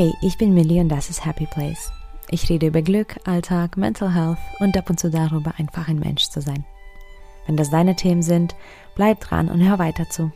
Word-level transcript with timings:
Hey, 0.00 0.14
ich 0.20 0.38
bin 0.38 0.54
Millie 0.54 0.80
und 0.80 0.90
das 0.90 1.10
ist 1.10 1.26
Happy 1.26 1.46
Place. 1.46 1.90
Ich 2.30 2.48
rede 2.48 2.68
über 2.68 2.82
Glück, 2.82 3.16
Alltag, 3.24 3.76
Mental 3.76 4.14
Health 4.14 4.38
und 4.60 4.76
ab 4.76 4.88
und 4.88 5.00
zu 5.00 5.10
darüber, 5.10 5.54
einfach 5.58 5.88
ein 5.88 5.98
Mensch 5.98 6.28
zu 6.28 6.40
sein. 6.40 6.64
Wenn 7.46 7.56
das 7.56 7.70
deine 7.70 7.96
Themen 7.96 8.22
sind, 8.22 8.54
bleib 8.94 9.18
dran 9.18 9.48
und 9.48 9.60
hör 9.60 9.80
weiter 9.80 10.08
zu. 10.08 10.30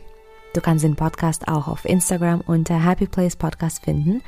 Du 0.53 0.59
kannst 0.59 0.83
den 0.83 0.97
Podcast 0.97 1.47
auch 1.47 1.69
auf 1.69 1.85
Instagram 1.85 2.41
unter 2.41 2.83
Happy 2.83 3.07
Place 3.07 3.37
Podcast 3.37 3.85
finden, 3.85 4.21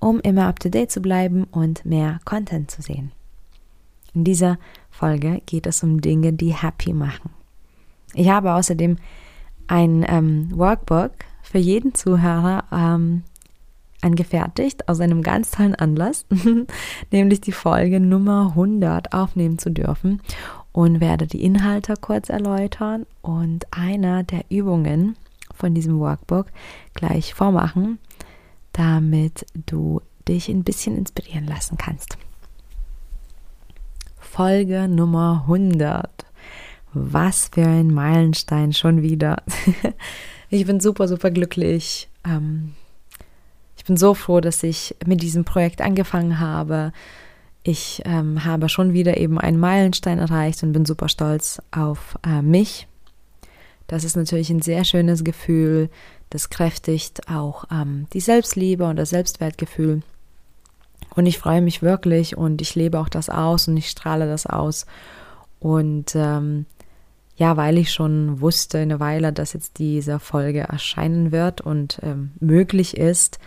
um 0.00 0.18
immer 0.22 0.48
up 0.48 0.58
to 0.58 0.68
date 0.68 0.90
zu 0.90 1.00
bleiben 1.00 1.44
und 1.44 1.84
mehr 1.84 2.18
Content 2.24 2.68
zu 2.68 2.82
sehen. 2.82 3.12
In 4.12 4.24
dieser 4.24 4.58
Folge 4.90 5.40
geht 5.46 5.68
es 5.68 5.84
um 5.84 6.00
Dinge, 6.00 6.32
die 6.32 6.52
happy 6.52 6.94
machen. 6.94 7.30
Ich 8.14 8.28
habe 8.28 8.54
außerdem 8.54 8.96
ein 9.68 10.04
ähm, 10.08 10.50
Workbook 10.52 11.12
für 11.42 11.58
jeden 11.58 11.94
Zuhörer 11.94 12.64
ähm, 12.72 13.22
angefertigt 14.02 14.88
aus 14.88 15.00
einem 15.00 15.22
ganz 15.22 15.50
tollen 15.50 15.74
Anlass, 15.74 16.26
nämlich 17.10 17.40
die 17.40 17.52
Folge 17.52 18.00
Nummer 18.00 18.48
100 18.50 19.12
aufnehmen 19.12 19.58
zu 19.58 19.70
dürfen 19.70 20.20
und 20.72 21.00
werde 21.00 21.26
die 21.26 21.42
Inhalte 21.42 21.94
kurz 22.00 22.28
erläutern 22.28 23.06
und 23.22 23.66
einer 23.70 24.22
der 24.22 24.44
Übungen 24.48 25.16
von 25.54 25.74
diesem 25.74 25.98
Workbook 25.98 26.46
gleich 26.94 27.34
vormachen, 27.34 27.98
damit 28.72 29.46
du 29.66 30.00
dich 30.28 30.48
ein 30.48 30.64
bisschen 30.64 30.96
inspirieren 30.96 31.46
lassen 31.46 31.76
kannst. 31.76 32.16
Folge 34.18 34.88
Nummer 34.88 35.42
100. 35.46 36.08
Was 36.92 37.50
für 37.52 37.66
ein 37.66 37.92
Meilenstein 37.92 38.72
schon 38.72 39.02
wieder. 39.02 39.42
ich 40.50 40.66
bin 40.66 40.80
super, 40.80 41.08
super 41.08 41.30
glücklich. 41.30 42.08
Ähm, 42.24 42.74
bin 43.90 43.96
so 43.96 44.14
froh, 44.14 44.40
dass 44.40 44.62
ich 44.62 44.94
mit 45.04 45.20
diesem 45.20 45.44
Projekt 45.44 45.80
angefangen 45.80 46.38
habe. 46.38 46.92
Ich 47.64 48.02
ähm, 48.04 48.44
habe 48.44 48.68
schon 48.68 48.92
wieder 48.92 49.16
eben 49.16 49.36
einen 49.36 49.58
Meilenstein 49.58 50.20
erreicht 50.20 50.62
und 50.62 50.72
bin 50.72 50.86
super 50.86 51.08
stolz 51.08 51.60
auf 51.72 52.16
äh, 52.24 52.40
mich. 52.40 52.86
Das 53.88 54.04
ist 54.04 54.14
natürlich 54.14 54.48
ein 54.48 54.62
sehr 54.62 54.84
schönes 54.84 55.24
Gefühl. 55.24 55.90
Das 56.30 56.50
kräftigt 56.50 57.28
auch 57.28 57.64
ähm, 57.72 58.06
die 58.12 58.20
Selbstliebe 58.20 58.84
und 58.84 58.94
das 58.94 59.10
Selbstwertgefühl. 59.10 60.02
Und 61.16 61.26
ich 61.26 61.38
freue 61.38 61.60
mich 61.60 61.82
wirklich 61.82 62.36
und 62.36 62.62
ich 62.62 62.76
lebe 62.76 63.00
auch 63.00 63.08
das 63.08 63.28
aus 63.28 63.66
und 63.66 63.76
ich 63.76 63.90
strahle 63.90 64.28
das 64.28 64.46
aus. 64.46 64.86
Und 65.58 66.14
ähm, 66.14 66.66
ja, 67.34 67.56
weil 67.56 67.76
ich 67.76 67.90
schon 67.90 68.40
wusste 68.40 68.78
eine 68.78 69.00
Weile, 69.00 69.32
dass 69.32 69.52
jetzt 69.52 69.80
diese 69.80 70.20
Folge 70.20 70.60
erscheinen 70.60 71.32
wird 71.32 71.60
und 71.60 71.98
ähm, 72.04 72.30
möglich 72.38 72.96
ist, 72.96 73.40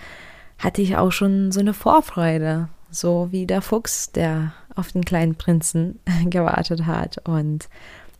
hatte 0.59 0.81
ich 0.81 0.97
auch 0.97 1.11
schon 1.11 1.51
so 1.51 1.59
eine 1.59 1.73
Vorfreude, 1.73 2.69
so 2.89 3.29
wie 3.31 3.45
der 3.45 3.61
Fuchs, 3.61 4.11
der 4.11 4.53
auf 4.75 4.91
den 4.91 5.05
kleinen 5.05 5.35
Prinzen 5.35 5.99
gewartet 6.25 6.85
hat. 6.85 7.17
Und 7.27 7.69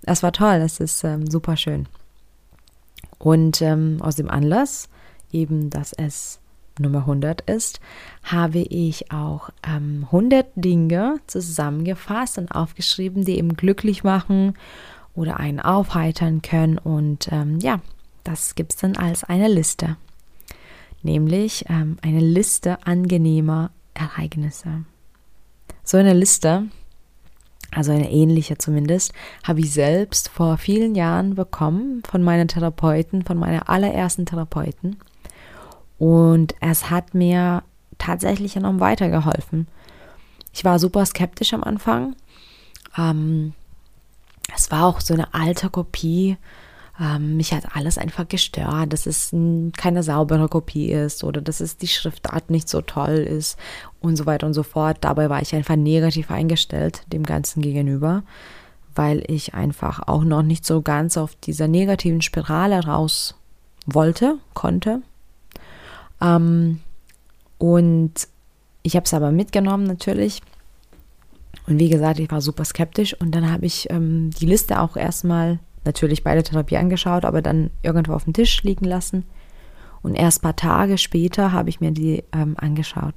es 0.03 0.23
war 0.23 0.31
toll, 0.31 0.55
es 0.55 0.79
ist 0.79 1.03
ähm, 1.03 1.29
super 1.29 1.57
schön. 1.57 1.87
Und 3.19 3.61
ähm, 3.61 3.99
aus 4.01 4.15
dem 4.15 4.29
Anlass, 4.29 4.89
eben, 5.31 5.69
dass 5.69 5.93
es 5.93 6.39
Nummer 6.79 6.99
100 6.99 7.41
ist, 7.41 7.79
habe 8.23 8.59
ich 8.59 9.11
auch 9.11 9.49
ähm, 9.65 10.05
100 10.05 10.47
Dinge 10.55 11.19
zusammengefasst 11.27 12.37
und 12.37 12.51
aufgeschrieben, 12.51 13.23
die 13.23 13.37
eben 13.37 13.55
glücklich 13.55 14.03
machen 14.03 14.55
oder 15.15 15.39
einen 15.39 15.59
aufheitern 15.59 16.41
können. 16.41 16.77
Und 16.77 17.31
ähm, 17.31 17.59
ja, 17.59 17.79
das 18.23 18.55
gibt 18.55 18.73
es 18.73 18.79
dann 18.79 18.97
als 18.97 19.23
eine 19.23 19.47
Liste 19.47 19.97
nämlich 21.03 21.65
ähm, 21.69 21.97
eine 22.01 22.19
Liste 22.19 22.85
angenehmer 22.85 23.71
Ereignisse. 23.93 24.85
So 25.83 25.97
eine 25.97 26.13
Liste, 26.13 26.65
also 27.71 27.91
eine 27.91 28.11
ähnliche 28.11 28.57
zumindest, 28.57 29.13
habe 29.43 29.59
ich 29.59 29.71
selbst 29.71 30.29
vor 30.29 30.57
vielen 30.57 30.95
Jahren 30.95 31.35
bekommen 31.35 32.03
von 32.09 32.23
meinen 32.23 32.47
Therapeuten, 32.47 33.23
von 33.23 33.37
meiner 33.37 33.69
allerersten 33.69 34.25
Therapeuten. 34.25 34.97
Und 35.97 36.55
es 36.59 36.89
hat 36.89 37.13
mir 37.13 37.63
tatsächlich 37.97 38.55
enorm 38.55 38.79
weitergeholfen. 38.79 39.67
Ich 40.53 40.65
war 40.65 40.79
super 40.79 41.05
skeptisch 41.05 41.53
am 41.53 41.63
Anfang. 41.63 42.15
Ähm, 42.97 43.53
es 44.55 44.71
war 44.71 44.85
auch 44.85 45.01
so 45.01 45.13
eine 45.13 45.33
alte 45.33 45.69
Kopie 45.69 46.37
ähm, 46.99 47.37
mich 47.37 47.53
hat 47.53 47.75
alles 47.75 47.97
einfach 47.97 48.27
gestört, 48.27 48.93
dass 48.93 49.07
es 49.07 49.31
keine 49.75 50.03
saubere 50.03 50.47
Kopie 50.47 50.91
ist 50.91 51.23
oder 51.23 51.41
dass 51.41 51.59
es 51.59 51.77
die 51.77 51.87
Schriftart 51.87 52.51
nicht 52.51 52.69
so 52.69 52.81
toll 52.81 53.15
ist 53.15 53.57
und 53.99 54.15
so 54.15 54.25
weiter 54.25 54.45
und 54.45 54.53
so 54.53 54.63
fort. 54.63 54.97
Dabei 55.01 55.29
war 55.29 55.41
ich 55.41 55.55
einfach 55.55 55.75
negativ 55.75 56.29
eingestellt 56.29 57.01
dem 57.11 57.23
Ganzen 57.23 57.61
gegenüber, 57.61 58.23
weil 58.93 59.23
ich 59.27 59.55
einfach 59.55 60.07
auch 60.07 60.23
noch 60.23 60.43
nicht 60.43 60.65
so 60.65 60.81
ganz 60.81 61.17
auf 61.17 61.35
dieser 61.35 61.67
negativen 61.67 62.21
Spirale 62.21 62.85
raus 62.85 63.35
wollte, 63.87 64.37
konnte. 64.53 65.01
Ähm, 66.21 66.79
und 67.57 68.27
ich 68.83 68.95
habe 68.95 69.05
es 69.05 69.13
aber 69.15 69.31
mitgenommen 69.31 69.85
natürlich. 69.85 70.43
Und 71.65 71.79
wie 71.79 71.89
gesagt, 71.89 72.19
ich 72.19 72.29
war 72.29 72.41
super 72.41 72.65
skeptisch 72.65 73.19
und 73.19 73.31
dann 73.33 73.49
habe 73.51 73.65
ich 73.65 73.89
ähm, 73.89 74.29
die 74.31 74.45
Liste 74.45 74.79
auch 74.79 74.95
erstmal 74.95 75.59
natürlich 75.85 76.23
bei 76.23 76.33
der 76.33 76.43
Therapie 76.43 76.77
angeschaut, 76.77 77.25
aber 77.25 77.41
dann 77.41 77.71
irgendwo 77.81 78.13
auf 78.13 78.23
dem 78.23 78.33
Tisch 78.33 78.63
liegen 78.63 78.85
lassen. 78.85 79.25
Und 80.01 80.15
erst 80.15 80.39
ein 80.39 80.43
paar 80.43 80.55
Tage 80.55 80.97
später 80.97 81.51
habe 81.51 81.69
ich 81.69 81.79
mir 81.79 81.91
die 81.91 82.23
ähm, 82.33 82.55
angeschaut. 82.57 83.15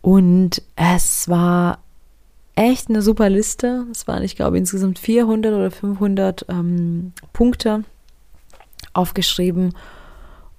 Und 0.00 0.62
es 0.76 1.28
war 1.28 1.78
echt 2.56 2.88
eine 2.88 3.02
super 3.02 3.30
Liste. 3.30 3.86
Es 3.90 4.06
waren, 4.06 4.22
ich 4.22 4.36
glaube, 4.36 4.58
insgesamt 4.58 4.98
400 4.98 5.52
oder 5.52 5.70
500 5.70 6.46
ähm, 6.48 7.12
Punkte 7.32 7.84
aufgeschrieben. 8.92 9.74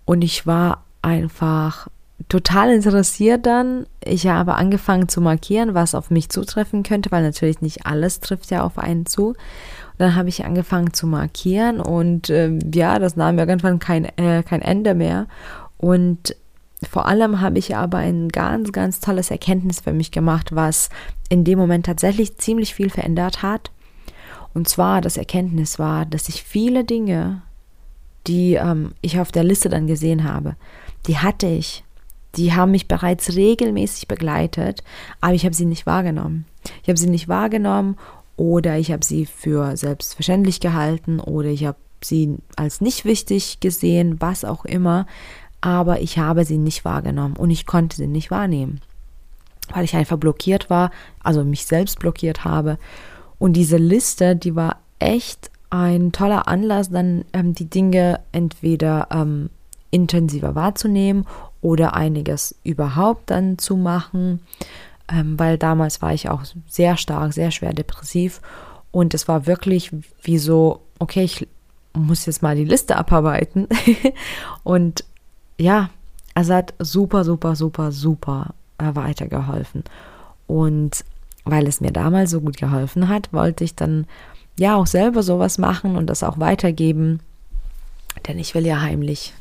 Und 0.05 0.23
ich 0.23 0.45
war 0.45 0.83
einfach 1.01 1.87
total 2.29 2.71
interessiert 2.71 3.45
dann. 3.45 3.85
Ich 4.03 4.27
habe 4.27 4.55
angefangen 4.55 5.09
zu 5.09 5.21
markieren, 5.21 5.73
was 5.73 5.95
auf 5.95 6.09
mich 6.09 6.29
zutreffen 6.29 6.83
könnte, 6.83 7.11
weil 7.11 7.23
natürlich 7.23 7.61
nicht 7.61 7.85
alles 7.85 8.19
trifft 8.19 8.51
ja 8.51 8.63
auf 8.63 8.77
einen 8.77 9.05
zu. 9.05 9.35
Dann 9.97 10.15
habe 10.15 10.29
ich 10.29 10.45
angefangen 10.45 10.93
zu 10.93 11.07
markieren 11.07 11.79
und 11.79 12.29
äh, 12.29 12.57
ja, 12.73 12.99
das 12.99 13.15
nahm 13.15 13.39
irgendwann 13.39 13.79
kein, 13.79 14.05
äh, 14.17 14.43
kein 14.43 14.61
Ende 14.61 14.93
mehr. 14.93 15.27
Und 15.77 16.35
vor 16.83 17.07
allem 17.07 17.41
habe 17.41 17.59
ich 17.59 17.75
aber 17.75 17.99
ein 17.99 18.29
ganz, 18.29 18.71
ganz 18.71 18.99
tolles 18.99 19.31
Erkenntnis 19.31 19.79
für 19.79 19.93
mich 19.93 20.11
gemacht, 20.11 20.53
was 20.53 20.89
in 21.29 21.43
dem 21.43 21.57
Moment 21.57 21.85
tatsächlich 21.85 22.37
ziemlich 22.37 22.75
viel 22.75 22.89
verändert 22.89 23.41
hat. 23.41 23.71
Und 24.53 24.69
zwar 24.69 25.01
das 25.01 25.17
Erkenntnis 25.17 25.79
war, 25.79 26.05
dass 26.05 26.29
ich 26.29 26.43
viele 26.43 26.83
Dinge, 26.83 27.41
die 28.27 28.55
ähm, 28.55 28.93
ich 29.01 29.19
auf 29.19 29.31
der 29.31 29.43
Liste 29.43 29.69
dann 29.69 29.87
gesehen 29.87 30.23
habe, 30.23 30.55
die 31.07 31.17
hatte 31.17 31.47
ich. 31.47 31.83
Die 32.35 32.53
haben 32.53 32.71
mich 32.71 32.87
bereits 32.87 33.35
regelmäßig 33.35 34.07
begleitet, 34.07 34.83
aber 35.21 35.33
ich 35.33 35.45
habe 35.45 35.55
sie 35.55 35.65
nicht 35.65 35.85
wahrgenommen. 35.85 36.45
Ich 36.83 36.89
habe 36.89 36.97
sie 36.97 37.09
nicht 37.09 37.27
wahrgenommen 37.27 37.97
oder 38.37 38.77
ich 38.77 38.91
habe 38.91 39.05
sie 39.05 39.25
für 39.25 39.77
selbstverständlich 39.77 40.59
gehalten 40.59 41.19
oder 41.19 41.49
ich 41.49 41.65
habe 41.65 41.77
sie 42.01 42.37
als 42.55 42.81
nicht 42.81 43.05
wichtig 43.05 43.59
gesehen, 43.59 44.19
was 44.19 44.45
auch 44.45 44.65
immer, 44.65 45.07
aber 45.61 46.01
ich 46.01 46.17
habe 46.17 46.45
sie 46.45 46.57
nicht 46.57 46.85
wahrgenommen 46.85 47.37
und 47.37 47.49
ich 47.49 47.65
konnte 47.65 47.95
sie 47.95 48.07
nicht 48.07 48.31
wahrnehmen, 48.31 48.81
weil 49.73 49.85
ich 49.85 49.95
einfach 49.95 50.17
blockiert 50.17 50.69
war, 50.69 50.91
also 51.23 51.43
mich 51.43 51.65
selbst 51.65 51.99
blockiert 51.99 52.43
habe. 52.43 52.77
Und 53.39 53.53
diese 53.53 53.77
Liste, 53.77 54.35
die 54.35 54.55
war 54.55 54.77
echt 54.99 55.49
ein 55.69 56.11
toller 56.11 56.47
Anlass, 56.47 56.89
dann 56.89 57.25
ähm, 57.33 57.53
die 57.53 57.69
Dinge 57.69 58.19
entweder 58.31 59.07
ähm, 59.11 59.49
intensiver 59.91 60.55
wahrzunehmen 60.55 61.25
oder 61.61 61.95
einiges 61.95 62.55
überhaupt 62.63 63.31
dann 63.31 63.57
zu 63.57 63.75
machen 63.75 64.41
ähm, 65.11 65.37
weil 65.39 65.57
damals 65.57 66.01
war 66.01 66.13
ich 66.13 66.29
auch 66.29 66.43
sehr 66.67 66.97
stark, 66.97 67.33
sehr 67.33 67.51
schwer 67.51 67.73
depressiv. 67.73 68.41
Und 68.91 69.13
es 69.13 69.27
war 69.27 69.45
wirklich 69.45 69.91
wie 70.21 70.37
so, 70.37 70.81
okay, 70.99 71.23
ich 71.23 71.47
muss 71.93 72.25
jetzt 72.25 72.41
mal 72.41 72.55
die 72.55 72.65
Liste 72.65 72.97
abarbeiten. 72.97 73.67
Und 74.63 75.03
ja, 75.57 75.89
es 76.33 76.49
hat 76.49 76.73
super, 76.79 77.23
super, 77.23 77.55
super, 77.55 77.91
super 77.91 78.53
äh, 78.77 78.93
weitergeholfen. 78.93 79.83
Und 80.47 81.03
weil 81.43 81.67
es 81.67 81.81
mir 81.81 81.91
damals 81.91 82.31
so 82.31 82.41
gut 82.41 82.57
geholfen 82.57 83.07
hat, 83.07 83.31
wollte 83.31 83.63
ich 83.63 83.75
dann 83.75 84.07
ja 84.57 84.75
auch 84.75 84.87
selber 84.87 85.23
sowas 85.23 85.57
machen 85.57 85.95
und 85.95 86.07
das 86.07 86.23
auch 86.23 86.39
weitergeben, 86.39 87.19
denn 88.27 88.39
ich 88.39 88.55
will 88.55 88.65
ja 88.65 88.81
heimlich 88.81 89.33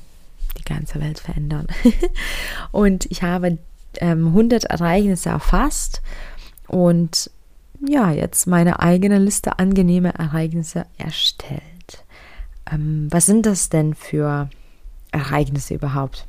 die 0.58 0.64
ganze 0.64 1.00
Welt 1.00 1.19
verändern. 1.19 1.67
und 2.72 3.06
ich 3.10 3.22
habe 3.22 3.58
ähm, 4.00 4.29
100 4.29 4.64
Ereignisse 4.64 5.31
erfasst 5.31 6.02
und 6.69 7.31
ja, 7.87 8.11
jetzt 8.11 8.46
meine 8.46 8.81
eigene 8.81 9.19
Liste 9.19 9.58
angenehme 9.58 10.14
Ereignisse 10.14 10.87
erstellt. 10.96 11.62
Ähm, 12.70 13.08
was 13.11 13.26
sind 13.26 13.46
das 13.46 13.69
denn 13.69 13.94
für 13.94 14.49
Ereignisse 15.12 15.75
überhaupt? 15.75 16.26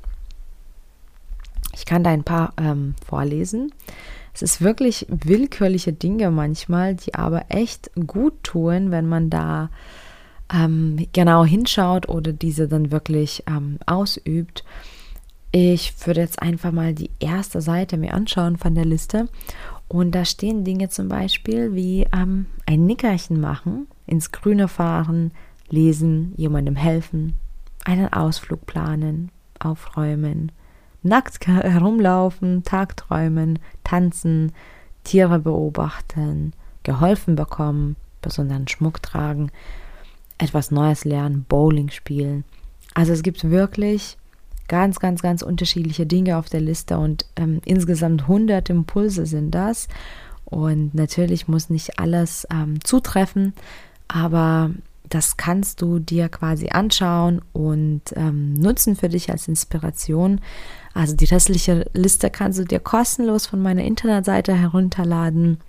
Ich 1.74 1.86
kann 1.86 2.04
da 2.04 2.10
ein 2.10 2.24
paar 2.24 2.54
ähm, 2.58 2.96
vorlesen. 3.06 3.74
Es 4.34 4.42
ist 4.42 4.62
wirklich 4.62 5.06
willkürliche 5.10 5.94
Dinge 5.94 6.30
manchmal, 6.32 6.96
die 6.96 7.16
aber 7.16 7.46
echt 7.50 7.92
gut 8.08 8.44
tun, 8.44 8.92
wenn 8.92 9.08
man 9.08 9.30
da 9.30 9.70
ähm, 10.54 11.08
genau 11.14 11.46
hinschaut 11.46 12.10
oder 12.10 12.34
diese 12.34 12.68
dann 12.68 12.92
wirklich 12.92 13.44
ähm, 13.48 13.80
ausübt. 13.86 14.64
Ich 15.58 16.06
würde 16.06 16.20
jetzt 16.20 16.42
einfach 16.42 16.74
mal 16.74 16.94
die 16.94 17.12
erste 17.22 17.62
Seite 17.62 17.96
mir 17.96 18.14
anschauen 18.14 18.58
von 18.58 18.76
der 18.76 18.84
Liste. 18.84 19.30
Und 19.88 20.12
da 20.12 20.26
stehen 20.26 20.66
Dinge 20.66 20.90
zum 20.90 21.08
Beispiel 21.08 21.74
wie 21.74 22.06
ähm, 22.14 22.48
ein 22.66 22.86
Nickerchen 22.86 23.40
machen, 23.40 23.88
ins 24.06 24.34
Grüne 24.34 24.68
fahren, 24.68 25.32
lesen, 25.70 26.34
jemandem 26.36 26.76
helfen, 26.76 27.36
einen 27.86 28.12
Ausflug 28.12 28.66
planen, 28.66 29.32
aufräumen, 29.58 30.52
nackt 31.04 31.48
herumlaufen, 31.48 32.66
Tagträumen, 32.66 33.60
tanzen, 33.86 34.52
Tiere 35.06 35.40
beobachten, 35.40 36.52
geholfen 36.84 37.38
bekommen, 37.38 37.96
besonderen 38.22 38.68
Schmuck 38.68 39.02
tragen, 39.02 39.52
etwas 40.38 40.70
Neues 40.70 41.06
lernen, 41.06 41.46
Bowling 41.48 41.92
spielen. 41.92 42.44
Also 42.94 43.14
es 43.14 43.24
gibt 43.24 43.50
wirklich 43.50 44.18
ganz, 44.68 45.00
ganz, 45.00 45.22
ganz 45.22 45.42
unterschiedliche 45.42 46.06
Dinge 46.06 46.38
auf 46.38 46.50
der 46.50 46.62
Liste 46.62 46.98
und 46.98 47.26
ähm, 47.36 47.62
insgesamt 47.66 48.24
100 48.24 48.70
Impulse 48.70 49.26
sind 49.26 49.52
das. 49.52 49.88
Und 50.46 50.94
natürlich 50.94 51.48
muss 51.48 51.70
nicht 51.70 52.00
alles 52.00 52.48
ähm, 52.52 52.84
zutreffen, 52.84 53.54
aber 54.08 54.72
das 55.10 55.38
kannst 55.38 55.82
du 55.82 56.00
dir 56.00 56.30
quasi 56.30 56.70
anschauen 56.70 57.42
und 57.54 58.02
ähm, 58.16 58.54
nutzen 58.54 58.96
für 58.96 59.10
dich 59.10 59.32
als 59.32 59.48
Inspiration. 59.48 60.42
Also 60.94 61.16
die 61.16 61.26
restliche 61.26 61.90
Liste 61.94 62.30
kannst 62.30 62.60
du 62.60 62.64
dir 62.64 62.80
kostenlos 62.80 63.48
von 63.48 63.62
meiner 63.62 63.84
Internetseite 63.84 64.54
herunterladen. 64.54 65.60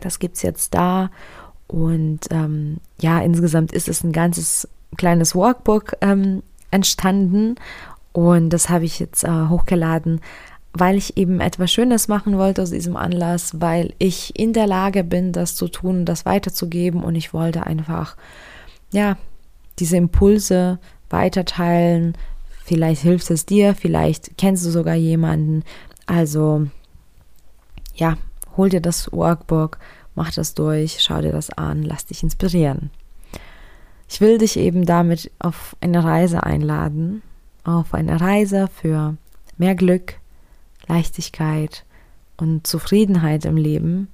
Das 0.00 0.18
gibt 0.18 0.36
es 0.36 0.42
jetzt 0.42 0.74
da. 0.74 1.10
Und 1.66 2.20
ähm, 2.30 2.78
ja, 3.00 3.20
insgesamt 3.20 3.72
ist 3.72 3.88
es 3.88 4.04
ein 4.04 4.12
ganzes 4.12 4.68
kleines 4.96 5.34
Workbook 5.34 5.94
ähm, 6.00 6.42
entstanden. 6.70 7.56
Und 8.14 8.50
das 8.50 8.68
habe 8.68 8.84
ich 8.84 9.00
jetzt 9.00 9.24
äh, 9.24 9.48
hochgeladen, 9.48 10.20
weil 10.72 10.96
ich 10.96 11.16
eben 11.16 11.40
etwas 11.40 11.72
Schönes 11.72 12.06
machen 12.06 12.38
wollte 12.38 12.62
aus 12.62 12.70
diesem 12.70 12.96
Anlass, 12.96 13.60
weil 13.60 13.92
ich 13.98 14.38
in 14.38 14.52
der 14.52 14.68
Lage 14.68 15.02
bin, 15.02 15.32
das 15.32 15.56
zu 15.56 15.66
tun, 15.66 16.04
das 16.04 16.24
weiterzugeben. 16.24 17.02
Und 17.02 17.16
ich 17.16 17.34
wollte 17.34 17.66
einfach, 17.66 18.16
ja, 18.92 19.16
diese 19.80 19.96
Impulse 19.96 20.78
weiterteilen. 21.10 22.16
Vielleicht 22.64 23.02
hilft 23.02 23.28
es 23.32 23.46
dir, 23.46 23.74
vielleicht 23.74 24.38
kennst 24.38 24.64
du 24.64 24.70
sogar 24.70 24.94
jemanden. 24.94 25.64
Also, 26.06 26.68
ja, 27.96 28.16
hol 28.56 28.68
dir 28.68 28.80
das 28.80 29.10
Workbook, 29.12 29.78
mach 30.14 30.32
das 30.32 30.54
durch, 30.54 30.98
schau 31.00 31.20
dir 31.20 31.32
das 31.32 31.50
an, 31.50 31.82
lass 31.82 32.06
dich 32.06 32.22
inspirieren. 32.22 32.90
Ich 34.08 34.20
will 34.20 34.38
dich 34.38 34.56
eben 34.56 34.86
damit 34.86 35.32
auf 35.40 35.76
eine 35.80 36.04
Reise 36.04 36.44
einladen 36.44 37.22
auf 37.64 37.94
eine 37.94 38.20
Reise 38.20 38.68
für 38.68 39.16
mehr 39.56 39.74
Glück, 39.74 40.14
Leichtigkeit 40.86 41.84
und 42.36 42.66
Zufriedenheit 42.66 43.44
im 43.44 43.56
Leben. 43.56 44.08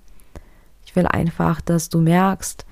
Ich 0.84 0.96
will 0.96 1.06
einfach, 1.06 1.60
dass 1.60 1.88
du 1.88 2.00
merkst, 2.00 2.64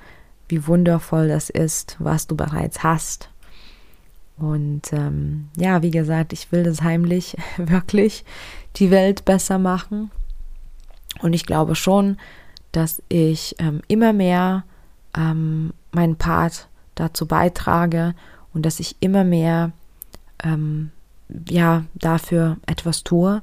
wie 0.48 0.66
wundervoll 0.66 1.28
das 1.28 1.50
ist, 1.50 1.96
was 1.98 2.26
du 2.26 2.36
bereits 2.36 2.82
hast. 2.82 3.30
Und 4.38 4.92
ähm, 4.92 5.48
ja, 5.56 5.82
wie 5.82 5.90
gesagt, 5.90 6.32
ich 6.32 6.52
will 6.52 6.62
das 6.62 6.82
heimlich 6.82 7.36
wirklich 7.56 8.24
die 8.76 8.90
Welt 8.90 9.24
besser 9.24 9.58
machen. 9.58 10.10
Und 11.20 11.32
ich 11.32 11.44
glaube 11.44 11.74
schon, 11.74 12.16
dass 12.72 13.02
ich 13.08 13.56
ähm, 13.58 13.82
immer 13.88 14.12
mehr 14.12 14.64
ähm, 15.16 15.72
meinen 15.90 16.16
Part 16.16 16.68
dazu 16.94 17.26
beitrage 17.26 18.14
und 18.54 18.64
dass 18.64 18.80
ich 18.80 18.96
immer 19.00 19.24
mehr 19.24 19.72
ähm, 20.42 20.90
ja 21.48 21.84
dafür 21.94 22.56
etwas 22.66 23.04
tue. 23.04 23.42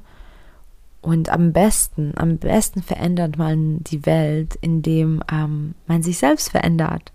Und 1.02 1.28
am 1.28 1.52
besten, 1.52 2.12
am 2.16 2.38
besten 2.38 2.82
verändert 2.82 3.38
man 3.38 3.84
die 3.84 4.04
Welt, 4.06 4.56
indem 4.60 5.22
ähm, 5.30 5.74
man 5.86 6.02
sich 6.02 6.18
selbst 6.18 6.50
verändert, 6.50 7.12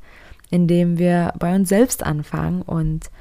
indem 0.50 0.98
wir 0.98 1.34
bei 1.38 1.54
uns 1.54 1.68
selbst 1.68 2.04
anfangen 2.06 2.62
und 2.62 3.12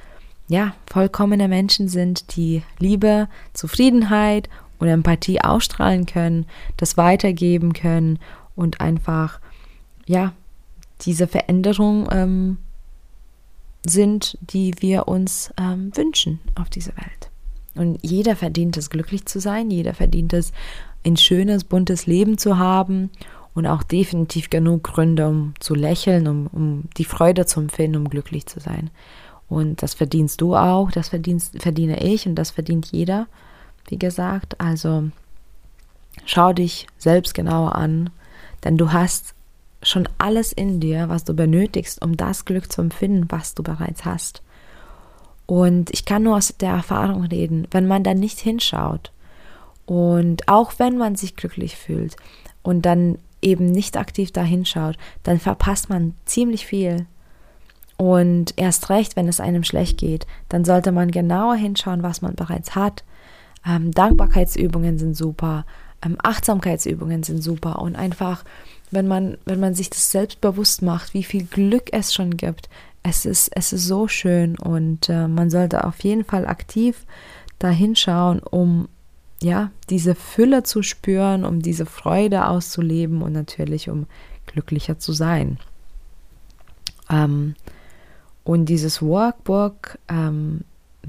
ja, 0.46 0.74
vollkommene 0.86 1.48
Menschen 1.48 1.88
sind, 1.88 2.36
die 2.36 2.62
Liebe, 2.78 3.28
Zufriedenheit 3.52 4.48
und 4.78 4.88
Empathie 4.88 5.40
ausstrahlen 5.40 6.06
können, 6.06 6.46
das 6.76 6.96
weitergeben 6.96 7.72
können 7.72 8.18
und 8.56 8.80
einfach, 8.80 9.40
ja, 10.06 10.32
diese 11.02 11.26
Veränderung 11.26 12.08
ähm, 12.10 12.58
sind, 13.86 14.36
die 14.40 14.74
wir 14.80 15.08
uns 15.08 15.52
ähm, 15.58 15.90
wünschen 15.96 16.40
auf 16.54 16.68
dieser 16.70 16.96
Welt. 16.96 17.30
Und 17.74 17.98
jeder 18.02 18.36
verdient 18.36 18.76
es, 18.76 18.90
glücklich 18.90 19.26
zu 19.26 19.40
sein, 19.40 19.70
jeder 19.70 19.94
verdient 19.94 20.32
es, 20.32 20.52
ein 21.04 21.16
schönes, 21.16 21.64
buntes 21.64 22.06
Leben 22.06 22.36
zu 22.36 22.58
haben 22.58 23.10
und 23.54 23.66
auch 23.66 23.82
definitiv 23.82 24.50
genug 24.50 24.84
Gründe, 24.84 25.28
um 25.28 25.54
zu 25.60 25.74
lächeln, 25.74 26.26
um, 26.26 26.46
um 26.48 26.84
die 26.96 27.04
Freude 27.04 27.46
zu 27.46 27.60
empfinden, 27.60 27.96
um 27.96 28.10
glücklich 28.10 28.46
zu 28.46 28.60
sein. 28.60 28.90
Und 29.48 29.82
das 29.82 29.94
verdienst 29.94 30.40
du 30.40 30.56
auch, 30.56 30.90
das 30.90 31.08
verdienst, 31.08 31.60
verdiene 31.60 32.02
ich 32.04 32.26
und 32.26 32.36
das 32.36 32.50
verdient 32.50 32.88
jeder, 32.92 33.26
wie 33.88 33.98
gesagt. 33.98 34.60
Also 34.60 35.10
schau 36.24 36.52
dich 36.52 36.86
selbst 36.98 37.34
genauer 37.34 37.74
an, 37.74 38.10
denn 38.62 38.76
du 38.76 38.92
hast 38.92 39.34
schon 39.82 40.08
alles 40.18 40.52
in 40.52 40.80
dir, 40.80 41.08
was 41.08 41.24
du 41.24 41.34
benötigst, 41.34 42.02
um 42.02 42.16
das 42.16 42.44
Glück 42.44 42.70
zu 42.70 42.82
empfinden, 42.82 43.26
was 43.30 43.54
du 43.54 43.62
bereits 43.62 44.04
hast. 44.04 44.42
Und 45.46 45.90
ich 45.90 46.04
kann 46.04 46.22
nur 46.22 46.36
aus 46.36 46.54
der 46.60 46.70
Erfahrung 46.70 47.24
reden, 47.24 47.66
wenn 47.70 47.86
man 47.86 48.04
dann 48.04 48.18
nicht 48.18 48.38
hinschaut 48.38 49.10
und 49.90 50.46
auch 50.46 50.74
wenn 50.78 50.96
man 50.96 51.16
sich 51.16 51.34
glücklich 51.34 51.74
fühlt 51.74 52.14
und 52.62 52.86
dann 52.86 53.18
eben 53.42 53.66
nicht 53.66 53.96
aktiv 53.96 54.30
da 54.30 54.42
hinschaut, 54.42 54.96
dann 55.24 55.40
verpasst 55.40 55.88
man 55.88 56.14
ziemlich 56.26 56.64
viel. 56.64 57.06
Und 57.96 58.54
erst 58.56 58.88
recht, 58.88 59.16
wenn 59.16 59.26
es 59.26 59.40
einem 59.40 59.64
schlecht 59.64 59.98
geht, 59.98 60.28
dann 60.48 60.64
sollte 60.64 60.92
man 60.92 61.10
genauer 61.10 61.56
hinschauen, 61.56 62.04
was 62.04 62.22
man 62.22 62.36
bereits 62.36 62.76
hat. 62.76 63.02
Ähm, 63.66 63.90
Dankbarkeitsübungen 63.90 64.96
sind 64.98 65.16
super, 65.16 65.66
ähm, 66.04 66.16
Achtsamkeitsübungen 66.22 67.24
sind 67.24 67.42
super 67.42 67.82
und 67.82 67.96
einfach 67.96 68.44
wenn 68.90 69.06
man, 69.06 69.38
wenn 69.44 69.60
man 69.60 69.74
sich 69.74 69.90
das 69.90 70.10
selbst 70.10 70.40
bewusst 70.40 70.82
macht, 70.82 71.14
wie 71.14 71.24
viel 71.24 71.44
Glück 71.44 71.92
es 71.92 72.12
schon 72.14 72.36
gibt. 72.36 72.68
Es 73.02 73.24
ist, 73.24 73.50
es 73.54 73.72
ist 73.72 73.86
so 73.86 74.08
schön 74.08 74.58
und 74.58 75.08
äh, 75.08 75.26
man 75.26 75.48
sollte 75.48 75.84
auf 75.84 76.00
jeden 76.00 76.24
Fall 76.24 76.46
aktiv 76.46 77.06
da 77.58 77.68
hinschauen, 77.70 78.40
um 78.40 78.88
ja, 79.42 79.70
diese 79.88 80.14
Fülle 80.14 80.64
zu 80.64 80.82
spüren, 80.82 81.44
um 81.44 81.62
diese 81.62 81.86
Freude 81.86 82.46
auszuleben 82.46 83.22
und 83.22 83.32
natürlich 83.32 83.88
um 83.88 84.06
glücklicher 84.46 84.98
zu 84.98 85.12
sein. 85.12 85.58
Ähm, 87.08 87.54
und 88.44 88.66
dieses 88.66 89.00
Workbook 89.00 89.98
ähm, 90.08 90.64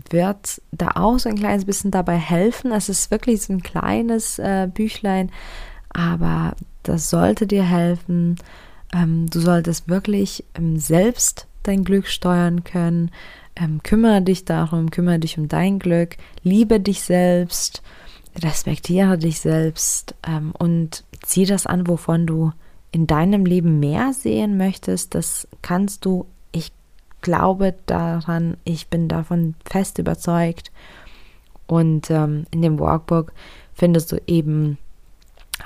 wird 0.10 0.62
da 0.72 0.92
auch 0.96 1.20
so 1.20 1.30
ein 1.30 1.36
kleines 1.36 1.66
bisschen 1.66 1.92
dabei 1.92 2.18
helfen. 2.18 2.72
Es 2.72 2.88
ist 2.88 3.12
wirklich 3.12 3.42
so 3.42 3.54
ein 3.54 3.62
kleines 3.62 4.40
äh, 4.40 4.70
Büchlein, 4.74 5.32
aber 5.90 6.56
das 6.84 7.10
sollte 7.10 7.48
dir 7.48 7.64
helfen. 7.64 8.38
Ähm, 8.94 9.28
du 9.30 9.40
solltest 9.40 9.88
wirklich 9.88 10.44
ähm, 10.56 10.78
selbst 10.78 11.48
dein 11.64 11.84
Glück 11.84 12.08
steuern 12.08 12.64
können. 12.64 13.12
Ähm, 13.56 13.82
kümmere 13.84 14.22
dich 14.22 14.46
darum, 14.46 14.92
kümmere 14.92 15.20
dich 15.20 15.38
um 15.38 15.48
dein 15.48 15.80
Glück, 15.80 16.18
liebe 16.44 16.80
dich 16.80 17.04
selbst, 17.04 17.82
respektiere 18.42 19.18
dich 19.18 19.42
selbst 19.42 20.16
und 20.58 21.04
zieh 21.22 21.46
das 21.46 21.68
an, 21.68 21.86
wovon 21.86 22.26
du 22.26 22.54
in 22.92 23.06
deinem 23.08 23.46
Leben 23.46 23.80
mehr 23.80 24.14
sehen 24.14 24.58
möchtest. 24.58 25.16
Das 25.16 25.48
kannst 25.62 26.06
du. 26.06 26.26
Ich 26.54 26.72
glaube 27.22 27.76
daran, 27.86 28.58
ich 28.64 28.88
bin 28.88 29.08
davon 29.08 29.56
fest 29.66 30.00
überzeugt. 30.00 30.72
Und 31.68 32.12
ähm, 32.12 32.46
in 32.52 32.62
dem 32.62 32.80
Workbook 32.80 33.32
findest 33.74 34.12
du 34.12 34.22
eben 34.28 34.78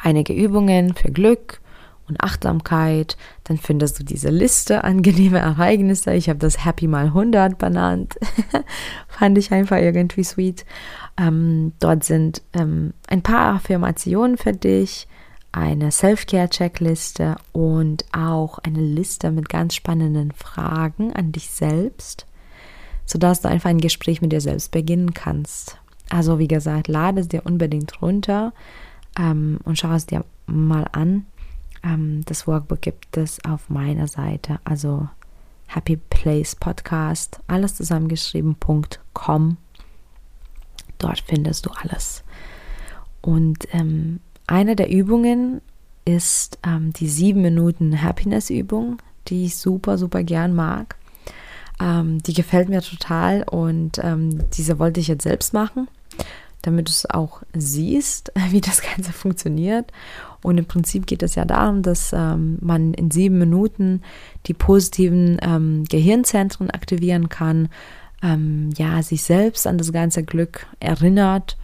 einige 0.03 0.33
Übungen 0.33 0.93
für 0.93 1.11
Glück 1.11 1.61
und 2.07 2.21
Achtsamkeit. 2.21 3.17
Dann 3.45 3.57
findest 3.57 3.99
du 3.99 4.03
diese 4.03 4.29
Liste 4.29 4.83
angenehme 4.83 5.39
Ereignisse. 5.39 6.13
Ich 6.13 6.29
habe 6.29 6.39
das 6.39 6.65
Happy 6.65 6.87
mal 6.87 7.05
100 7.05 7.57
benannt. 7.57 8.15
Fand 9.07 9.37
ich 9.37 9.51
einfach 9.51 9.77
irgendwie 9.77 10.23
sweet. 10.23 10.65
Ähm, 11.17 11.73
dort 11.79 12.03
sind 12.03 12.41
ähm, 12.53 12.93
ein 13.07 13.21
paar 13.21 13.55
Affirmationen 13.55 14.37
für 14.37 14.53
dich, 14.53 15.07
eine 15.51 15.89
Self-Care-Checkliste 15.91 17.37
und 17.53 18.03
auch 18.11 18.59
eine 18.59 18.81
Liste 18.81 19.31
mit 19.31 19.47
ganz 19.47 19.73
spannenden 19.73 20.33
Fragen 20.33 21.13
an 21.13 21.31
dich 21.31 21.49
selbst, 21.49 22.25
sodass 23.05 23.41
du 23.41 23.47
einfach 23.47 23.69
ein 23.69 23.79
Gespräch 23.79 24.21
mit 24.21 24.33
dir 24.33 24.41
selbst 24.41 24.71
beginnen 24.71 25.13
kannst. 25.13 25.77
Also 26.09 26.39
wie 26.39 26.49
gesagt, 26.49 26.89
lade 26.89 27.21
es 27.21 27.29
dir 27.29 27.45
unbedingt 27.45 28.01
runter 28.01 28.53
ähm, 29.17 29.59
und 29.63 29.77
schau 29.77 29.91
es 29.93 30.05
dir 30.05 30.23
mal 30.47 30.87
an. 30.91 31.25
Ähm, 31.83 32.23
das 32.25 32.47
Workbook 32.47 32.81
gibt 32.81 33.17
es 33.17 33.43
auf 33.45 33.69
meiner 33.69 34.07
Seite, 34.07 34.59
also 34.63 35.07
Happy 35.67 35.97
Place 35.97 36.55
Podcast, 36.55 37.39
alles 37.47 37.75
zusammengeschrieben.com. 37.75 39.57
Dort 40.97 41.23
findest 41.27 41.65
du 41.65 41.71
alles. 41.71 42.23
Und 43.21 43.67
ähm, 43.73 44.19
eine 44.47 44.75
der 44.75 44.89
Übungen 44.89 45.61
ist 46.05 46.59
ähm, 46.65 46.93
die 46.93 47.09
sieben 47.09 47.41
Minuten 47.41 48.01
Happiness-Übung, 48.01 48.97
die 49.27 49.45
ich 49.45 49.57
super, 49.57 49.97
super 49.97 50.23
gern 50.23 50.53
mag. 50.53 50.95
Ähm, 51.81 52.21
die 52.23 52.33
gefällt 52.33 52.69
mir 52.69 52.81
total 52.81 53.43
und 53.43 53.99
ähm, 54.01 54.49
diese 54.51 54.79
wollte 54.79 54.99
ich 54.99 55.07
jetzt 55.07 55.23
selbst 55.23 55.53
machen, 55.53 55.89
damit 56.65 56.87
du 56.87 56.91
es 56.91 57.09
auch 57.09 57.41
siehst, 57.53 58.31
wie 58.49 58.61
das 58.61 58.81
Ganze 58.81 59.13
funktioniert. 59.13 59.91
Und 60.41 60.57
im 60.57 60.65
Prinzip 60.65 61.07
geht 61.07 61.23
es 61.23 61.35
ja 61.35 61.45
darum, 61.45 61.81
dass 61.81 62.13
ähm, 62.13 62.57
man 62.61 62.93
in 62.93 63.09
sieben 63.09 63.39
Minuten 63.39 64.01
die 64.45 64.53
positiven 64.53 65.39
ähm, 65.41 65.85
Gehirnzentren 65.89 66.69
aktivieren 66.69 67.29
kann, 67.29 67.69
ähm, 68.21 68.69
ja, 68.77 69.01
sich 69.01 69.23
selbst 69.23 69.65
an 69.65 69.77
das 69.77 69.91
ganze 69.91 70.23
Glück 70.23 70.67
erinnert. 70.79 71.57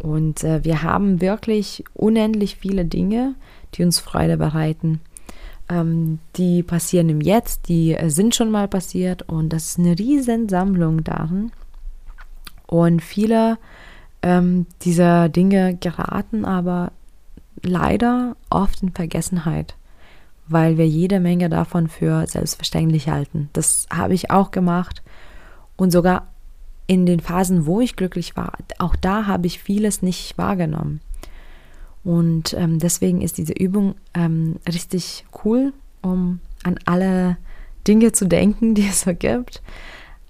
Und 0.00 0.44
äh, 0.44 0.64
wir 0.64 0.82
haben 0.82 1.20
wirklich 1.20 1.84
unendlich 1.94 2.56
viele 2.56 2.84
Dinge, 2.84 3.34
die 3.74 3.84
uns 3.84 3.98
Freude 3.98 4.36
bereiten. 4.36 5.00
Ähm, 5.68 6.18
die 6.36 6.62
passieren 6.62 7.08
im 7.08 7.20
Jetzt, 7.20 7.68
die 7.68 7.94
äh, 7.94 8.08
sind 8.08 8.34
schon 8.34 8.50
mal 8.50 8.68
passiert 8.68 9.22
und 9.28 9.52
das 9.52 9.70
ist 9.70 9.78
eine 9.78 9.98
riesen 9.98 10.48
Sammlung 10.48 11.04
darin. 11.04 11.52
Und 12.66 13.02
viele 13.02 13.58
ähm, 14.22 14.66
dieser 14.82 15.28
Dinge 15.28 15.76
geraten 15.76 16.44
aber 16.44 16.92
leider 17.62 18.36
oft 18.50 18.82
in 18.82 18.92
Vergessenheit, 18.92 19.74
weil 20.46 20.78
wir 20.78 20.86
jede 20.86 21.20
Menge 21.20 21.48
davon 21.48 21.88
für 21.88 22.26
selbstverständlich 22.26 23.08
halten. 23.08 23.50
Das 23.52 23.86
habe 23.90 24.14
ich 24.14 24.30
auch 24.30 24.50
gemacht 24.50 25.02
und 25.76 25.90
sogar 25.90 26.28
in 26.86 27.04
den 27.04 27.20
Phasen, 27.20 27.66
wo 27.66 27.80
ich 27.80 27.96
glücklich 27.96 28.36
war, 28.36 28.52
auch 28.78 28.96
da 28.96 29.26
habe 29.26 29.46
ich 29.46 29.60
vieles 29.60 30.02
nicht 30.02 30.38
wahrgenommen. 30.38 31.00
Und 32.02 32.54
ähm, 32.54 32.78
deswegen 32.78 33.20
ist 33.20 33.36
diese 33.36 33.52
Übung 33.52 33.94
ähm, 34.14 34.56
richtig 34.66 35.26
cool, 35.44 35.74
um 36.00 36.40
an 36.62 36.78
alle 36.86 37.36
Dinge 37.86 38.12
zu 38.12 38.26
denken, 38.26 38.74
die 38.74 38.86
es 38.86 39.02
so 39.02 39.14
gibt. 39.14 39.62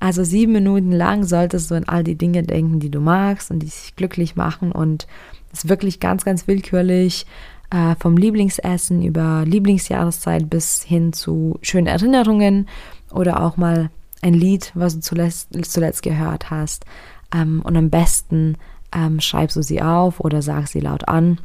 Also 0.00 0.22
sieben 0.24 0.52
Minuten 0.52 0.92
lang 0.92 1.24
solltest 1.24 1.70
du 1.70 1.74
an 1.74 1.84
all 1.84 2.04
die 2.04 2.16
Dinge 2.16 2.42
denken, 2.42 2.80
die 2.80 2.90
du 2.90 3.00
magst 3.00 3.50
und 3.50 3.60
die 3.60 3.66
dich 3.66 3.94
glücklich 3.96 4.36
machen. 4.36 4.72
Und 4.72 5.06
es 5.52 5.64
ist 5.64 5.68
wirklich 5.68 6.00
ganz, 6.00 6.24
ganz 6.24 6.46
willkürlich. 6.46 7.26
Äh, 7.70 7.96
vom 7.96 8.16
Lieblingsessen 8.16 9.02
über 9.02 9.44
Lieblingsjahreszeit 9.44 10.48
bis 10.48 10.82
hin 10.82 11.12
zu 11.12 11.58
schönen 11.60 11.86
Erinnerungen 11.86 12.66
oder 13.10 13.42
auch 13.42 13.58
mal 13.58 13.90
ein 14.22 14.32
Lied, 14.32 14.72
was 14.74 14.94
du 14.94 15.00
zuletzt, 15.00 15.50
zuletzt 15.70 16.02
gehört 16.02 16.50
hast. 16.50 16.86
Ähm, 17.34 17.60
und 17.62 17.76
am 17.76 17.90
besten 17.90 18.56
ähm, 18.96 19.20
schreibst 19.20 19.54
du 19.56 19.62
sie 19.62 19.82
auf 19.82 20.18
oder 20.20 20.40
sagst 20.40 20.72
sie 20.72 20.80
laut 20.80 21.08
an 21.08 21.40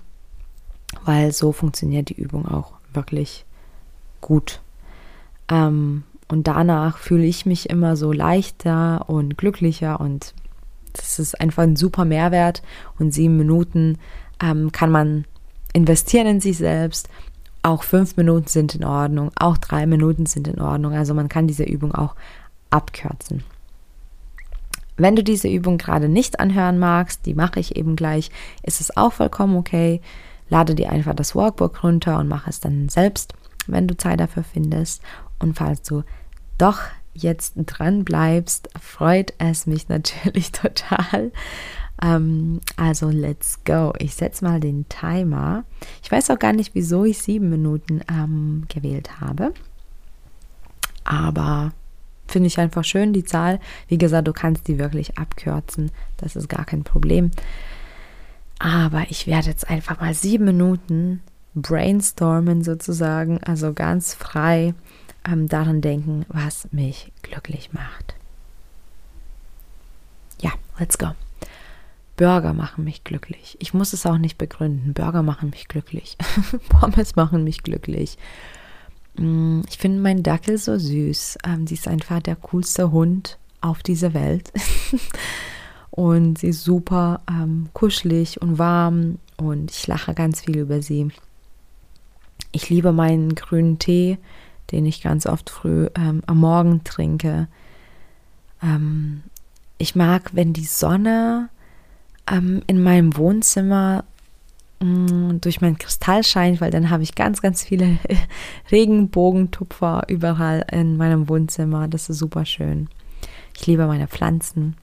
weil 1.06 1.32
so 1.32 1.52
funktioniert 1.52 2.10
die 2.10 2.20
Übung 2.22 2.48
auch 2.48 2.74
wirklich 2.94 3.46
gut. 4.22 4.62
Ähm, 5.50 6.04
und 6.34 6.48
danach 6.48 6.98
fühle 6.98 7.26
ich 7.26 7.46
mich 7.46 7.70
immer 7.70 7.96
so 7.96 8.12
leichter 8.12 9.08
und 9.08 9.38
glücklicher 9.38 10.00
und 10.00 10.34
das 10.94 11.20
ist 11.20 11.40
einfach 11.40 11.62
ein 11.62 11.76
super 11.76 12.06
Mehrwert. 12.06 12.64
Und 12.98 13.14
sieben 13.14 13.38
Minuten 13.38 14.00
ähm, 14.42 14.72
kann 14.72 14.90
man 14.90 15.26
investieren 15.74 16.26
in 16.26 16.42
sich 16.42 16.58
selbst. 16.58 17.08
Auch 17.62 17.84
fünf 17.84 18.18
Minuten 18.18 18.48
sind 18.48 18.74
in 18.74 18.84
Ordnung, 18.84 19.30
auch 19.36 19.60
drei 19.60 19.86
Minuten 19.86 20.26
sind 20.26 20.48
in 20.48 20.60
Ordnung. 20.60 20.94
Also 20.94 21.14
man 21.14 21.30
kann 21.30 21.46
diese 21.46 21.66
Übung 21.66 21.94
auch 21.94 22.16
abkürzen. 22.72 23.44
Wenn 24.98 25.16
du 25.16 25.24
diese 25.24 25.48
Übung 25.48 25.78
gerade 25.78 26.10
nicht 26.10 26.40
anhören 26.40 26.80
magst, 26.80 27.28
die 27.28 27.36
mache 27.36 27.60
ich 27.60 27.76
eben 27.76 27.96
gleich, 27.96 28.32
ist 28.64 28.82
es 28.82 28.98
auch 28.98 29.14
vollkommen 29.14 29.56
okay. 29.56 30.02
Lade 30.50 30.74
dir 30.74 30.90
einfach 30.90 31.14
das 31.14 31.36
Workbook 31.36 31.84
runter 31.84 32.18
und 32.18 32.28
mach 32.28 32.48
es 32.48 32.60
dann 32.60 32.90
selbst, 32.90 33.36
wenn 33.68 33.88
du 33.88 33.96
Zeit 33.96 34.20
dafür 34.20 34.44
findest. 34.44 35.04
Und 35.38 35.56
falls 35.56 35.84
du 35.84 36.04
doch 36.64 36.80
jetzt 37.14 37.54
dran 37.58 38.06
bleibst, 38.06 38.70
freut 38.80 39.34
es 39.38 39.68
mich 39.68 39.90
natürlich 39.90 40.52
total. 40.54 41.32
Ähm, 42.02 42.62
also 42.78 43.10
let's 43.10 43.64
go. 43.66 43.94
Ich 44.00 44.16
setze 44.16 44.46
mal 44.46 44.60
den 44.60 44.88
Timer. 44.90 45.66
Ich 46.02 46.12
weiß 46.12 46.30
auch 46.32 46.40
gar 46.40 46.54
nicht, 46.54 46.74
wieso 46.74 47.06
ich 47.06 47.20
sieben 47.20 47.50
Minuten 47.50 48.02
ähm, 48.10 48.64
gewählt 48.70 49.20
habe. 49.20 49.54
Aber 51.04 51.74
finde 52.28 52.48
ich 52.48 52.58
einfach 52.58 52.86
schön, 52.86 53.14
die 53.14 53.26
Zahl. 53.26 53.60
Wie 53.90 53.98
gesagt, 53.98 54.28
du 54.28 54.34
kannst 54.34 54.68
die 54.68 54.80
wirklich 54.80 55.18
abkürzen. 55.18 55.92
Das 56.18 56.36
ist 56.36 56.48
gar 56.48 56.66
kein 56.66 56.84
Problem. 56.84 57.32
Aber 58.60 59.04
ich 59.10 59.28
werde 59.28 59.50
jetzt 59.50 59.70
einfach 59.70 60.00
mal 60.00 60.14
sieben 60.14 60.46
Minuten 60.46 61.22
brainstormen 61.56 62.64
sozusagen, 62.64 63.44
also 63.44 63.74
ganz 63.74 64.16
frei 64.16 64.74
ähm, 65.26 65.48
daran 65.48 65.82
denken, 65.82 66.26
was 66.28 66.68
mich 66.72 67.12
glücklich 67.22 67.74
macht. 67.74 68.16
Ja, 70.42 70.52
let's 70.80 70.98
go. 70.98 71.12
Burger 72.16 72.54
machen 72.54 72.84
mich 72.84 73.04
glücklich. 73.04 73.58
Ich 73.60 73.74
muss 73.74 73.94
es 73.94 74.06
auch 74.06 74.18
nicht 74.18 74.38
begründen. 74.38 74.94
Burger 74.94 75.24
machen 75.24 75.50
mich 75.50 75.68
glücklich. 75.68 76.18
Pommes 76.70 77.16
machen 77.16 77.44
mich 77.44 77.64
glücklich. 77.64 78.18
Mm, 79.18 79.62
ich 79.68 79.78
finde 79.78 80.00
meinen 80.00 80.24
Dackel 80.24 80.58
so 80.58 80.78
süß. 80.78 81.40
Ähm, 81.46 81.66
sie 81.66 81.74
ist 81.74 81.88
einfach 81.88 82.22
der 82.22 82.36
coolste 82.36 82.92
Hund 82.92 83.38
auf 83.62 83.82
dieser 83.82 84.14
Welt. 84.14 84.52
und 85.92 86.38
sie 86.40 86.50
ist 86.50 86.64
super 86.64 87.22
ähm, 87.30 87.70
kuschelig 87.74 88.42
und 88.42 88.60
warm 88.60 89.18
und 89.38 89.72
ich 89.72 89.88
lache 89.88 90.14
ganz 90.14 90.42
viel 90.42 90.58
über 90.58 90.82
sie. 90.82 91.10
Ich 92.52 92.70
liebe 92.70 92.92
meinen 92.92 93.34
grünen 93.36 93.80
Tee, 93.80 94.18
den 94.72 94.86
ich 94.86 95.02
ganz 95.02 95.26
oft 95.26 95.50
früh 95.50 95.88
ähm, 95.96 96.22
am 96.26 96.40
Morgen 96.40 96.84
trinke. 96.84 97.48
Ähm, 98.62 99.24
ich 99.78 99.96
mag, 99.96 100.32
wenn 100.34 100.54
die 100.54 100.66
Sonne 100.66 101.50
ähm, 102.30 102.62
in 102.68 102.82
meinem 102.82 103.16
Wohnzimmer 103.18 104.06
mm, 104.80 105.40
durch 105.42 105.62
mein 105.62 105.78
Kristall 105.78 106.24
scheint, 106.24 106.62
weil 106.62 106.72
dann 106.72 106.90
habe 106.90 107.04
ich 107.04 107.16
ganz, 107.16 107.42
ganz 107.42 107.64
viele 107.64 107.98
Regenbogentupfer 108.72 110.04
überall 110.08 110.66
in 110.72 110.98
meinem 110.98 111.28
Wohnzimmer. 111.30 111.88
Das 111.88 112.10
ist 112.10 112.20
super 112.20 112.46
schön. 112.46 112.90
Ich 113.56 113.68
liebe 113.68 113.86
meine 113.86 114.08
Pflanzen. 114.08 114.76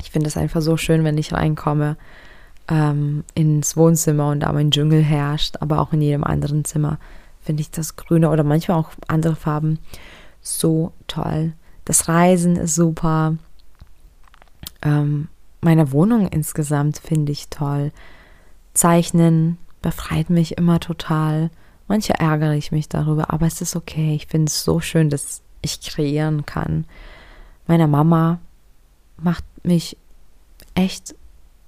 Ich 0.00 0.10
finde 0.10 0.28
es 0.28 0.36
einfach 0.36 0.60
so 0.60 0.76
schön, 0.76 1.02
wenn 1.02 1.18
ich 1.18 1.32
reinkomme 1.32 1.96
ähm, 2.68 3.24
ins 3.34 3.76
Wohnzimmer 3.76 4.30
und 4.30 4.40
da 4.40 4.52
mein 4.52 4.70
Dschungel 4.70 5.02
herrscht, 5.02 5.56
aber 5.60 5.80
auch 5.80 5.92
in 5.92 6.02
jedem 6.02 6.24
anderen 6.24 6.64
Zimmer 6.64 6.98
finde 7.48 7.62
ich 7.62 7.70
das 7.70 7.96
Grüne 7.96 8.28
oder 8.28 8.44
manchmal 8.44 8.76
auch 8.76 8.90
andere 9.06 9.34
Farben 9.34 9.78
so 10.42 10.92
toll. 11.06 11.54
Das 11.86 12.06
Reisen 12.06 12.56
ist 12.56 12.74
super. 12.74 13.36
Ähm, 14.82 15.28
meine 15.62 15.90
Wohnung 15.90 16.28
insgesamt 16.28 16.98
finde 16.98 17.32
ich 17.32 17.48
toll. 17.48 17.90
Zeichnen 18.74 19.56
befreit 19.80 20.28
mich 20.28 20.58
immer 20.58 20.78
total. 20.78 21.48
Manche 21.86 22.12
ärgere 22.12 22.52
ich 22.52 22.70
mich 22.70 22.90
darüber, 22.90 23.32
aber 23.32 23.46
es 23.46 23.62
ist 23.62 23.76
okay. 23.76 24.14
Ich 24.14 24.26
finde 24.26 24.50
es 24.50 24.62
so 24.62 24.80
schön, 24.80 25.08
dass 25.08 25.40
ich 25.62 25.80
kreieren 25.80 26.44
kann. 26.44 26.84
Meiner 27.66 27.86
Mama 27.86 28.40
macht 29.16 29.44
mich 29.62 29.96
echt 30.74 31.14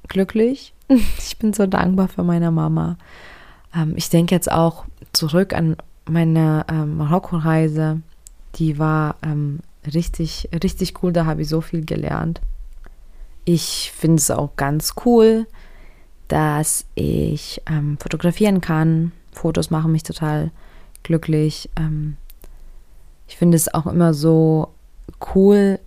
glücklich. 0.08 0.74
Ich 1.16 1.38
bin 1.38 1.54
so 1.54 1.66
dankbar 1.66 2.08
für 2.08 2.22
meine 2.22 2.50
Mama. 2.50 2.98
Ähm, 3.74 3.94
ich 3.96 4.08
denke 4.10 4.34
jetzt 4.34 4.50
auch 4.50 4.84
zurück 5.12 5.54
an 5.54 5.76
meine 6.06 6.64
ähm, 6.68 6.96
Marokko-Reise. 6.96 8.00
Die 8.56 8.78
war 8.78 9.16
ähm, 9.22 9.60
richtig, 9.86 10.48
richtig 10.62 11.02
cool. 11.02 11.12
Da 11.12 11.24
habe 11.26 11.42
ich 11.42 11.48
so 11.48 11.60
viel 11.60 11.84
gelernt. 11.84 12.40
Ich 13.44 13.92
finde 13.96 14.16
es 14.16 14.30
auch 14.30 14.56
ganz 14.56 14.94
cool, 15.04 15.46
dass 16.28 16.84
ich 16.94 17.62
ähm, 17.66 17.98
fotografieren 17.98 18.60
kann. 18.60 19.12
Fotos 19.32 19.70
machen 19.70 19.92
mich 19.92 20.02
total 20.02 20.50
glücklich. 21.02 21.70
Ähm, 21.76 22.16
ich 23.28 23.36
finde 23.36 23.56
es 23.56 23.72
auch 23.72 23.86
immer 23.86 24.12
so 24.12 24.68
cool, 25.34 25.78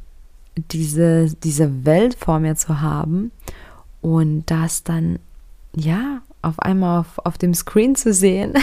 diese, 0.56 1.34
diese 1.44 1.86
Welt 1.86 2.16
vor 2.16 2.40
mir 2.40 2.56
zu 2.56 2.82
haben 2.82 3.32
und 4.02 4.50
das 4.50 4.84
dann, 4.84 5.20
ja, 5.76 6.22
auf 6.44 6.60
einmal 6.60 7.00
auf, 7.00 7.20
auf 7.20 7.38
dem 7.38 7.54
Screen 7.54 7.96
zu 7.96 8.14
sehen. 8.14 8.54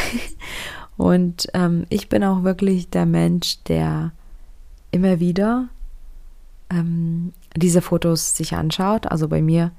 und 0.97 1.49
ähm, 1.55 1.87
ich 1.89 2.09
bin 2.09 2.23
auch 2.23 2.45
wirklich 2.45 2.91
der 2.91 3.07
Mensch, 3.07 3.63
der 3.65 4.13
immer 4.93 5.21
wieder 5.21 5.69
ähm, 6.71 7.33
diese 7.57 7.83
Fotos 7.83 8.37
sich 8.37 8.55
anschaut. 8.55 9.07
Also 9.07 9.29
bei 9.29 9.43
mir 9.43 9.73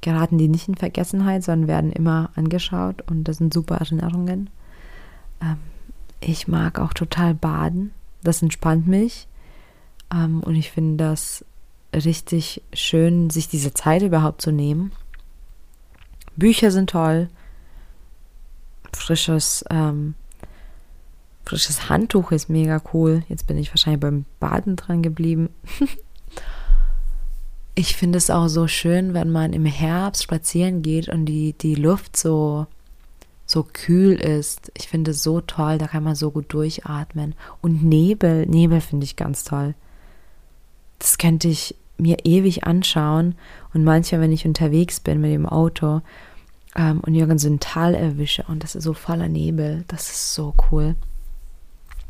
geraten 0.00 0.38
die 0.38 0.48
nicht 0.48 0.68
in 0.68 0.74
Vergessenheit, 0.74 1.44
sondern 1.44 1.68
werden 1.68 1.92
immer 1.92 2.30
angeschaut 2.34 3.02
und 3.10 3.24
das 3.24 3.38
sind 3.38 3.54
super 3.54 3.76
Erinnerungen. 3.76 4.50
Ähm, 5.40 5.56
ich 6.20 6.48
mag 6.48 6.78
auch 6.78 6.92
total 6.92 7.34
baden. 7.34 7.92
Das 8.22 8.42
entspannt 8.42 8.86
mich. 8.86 9.26
Ähm, 10.12 10.40
und 10.40 10.54
ich 10.54 10.70
finde 10.70 11.04
das 11.04 11.44
richtig 11.94 12.62
schön, 12.72 13.30
sich 13.30 13.48
diese 13.48 13.74
Zeit 13.74 14.02
überhaupt 14.02 14.40
zu 14.40 14.50
nehmen. 14.50 14.92
Bücher 16.36 16.70
sind 16.70 16.90
toll. 16.90 17.28
Frisches, 18.92 19.64
ähm, 19.70 20.14
frisches 21.44 21.88
Handtuch 21.88 22.32
ist 22.32 22.48
mega 22.48 22.80
cool. 22.92 23.22
Jetzt 23.28 23.46
bin 23.46 23.58
ich 23.58 23.70
wahrscheinlich 23.70 24.00
beim 24.00 24.24
Baden 24.40 24.76
dran 24.76 25.02
geblieben. 25.02 25.48
ich 27.74 27.96
finde 27.96 28.18
es 28.18 28.30
auch 28.30 28.48
so 28.48 28.66
schön, 28.68 29.14
wenn 29.14 29.30
man 29.30 29.52
im 29.52 29.66
Herbst 29.66 30.22
spazieren 30.22 30.82
geht 30.82 31.08
und 31.08 31.26
die, 31.26 31.54
die 31.54 31.74
Luft 31.74 32.16
so 32.16 32.66
so 33.52 33.66
kühl 33.70 34.14
ist. 34.14 34.72
Ich 34.76 34.88
finde 34.88 35.10
es 35.10 35.22
so 35.22 35.40
toll, 35.40 35.78
da 35.78 35.86
kann 35.86 36.02
man 36.02 36.14
so 36.14 36.30
gut 36.30 36.52
durchatmen. 36.52 37.34
Und 37.60 37.84
Nebel, 37.84 38.46
Nebel 38.46 38.80
finde 38.80 39.04
ich 39.04 39.16
ganz 39.16 39.44
toll. 39.44 39.74
Das 40.98 41.18
könnte 41.18 41.48
ich 41.48 41.76
mir 41.98 42.24
ewig 42.24 42.64
anschauen. 42.64 43.34
Und 43.74 43.84
manchmal, 43.84 44.22
wenn 44.22 44.32
ich 44.32 44.46
unterwegs 44.46 45.00
bin 45.00 45.20
mit 45.20 45.32
dem 45.32 45.46
Auto 45.46 46.00
ähm, 46.76 47.00
und 47.00 47.14
irgend 47.14 47.40
so 47.40 47.48
ein 47.48 47.60
Tal 47.60 47.94
erwische 47.94 48.44
und 48.48 48.62
das 48.62 48.74
ist 48.74 48.84
so 48.84 48.94
voller 48.94 49.28
Nebel, 49.28 49.84
das 49.88 50.10
ist 50.10 50.34
so 50.34 50.54
cool. 50.70 50.96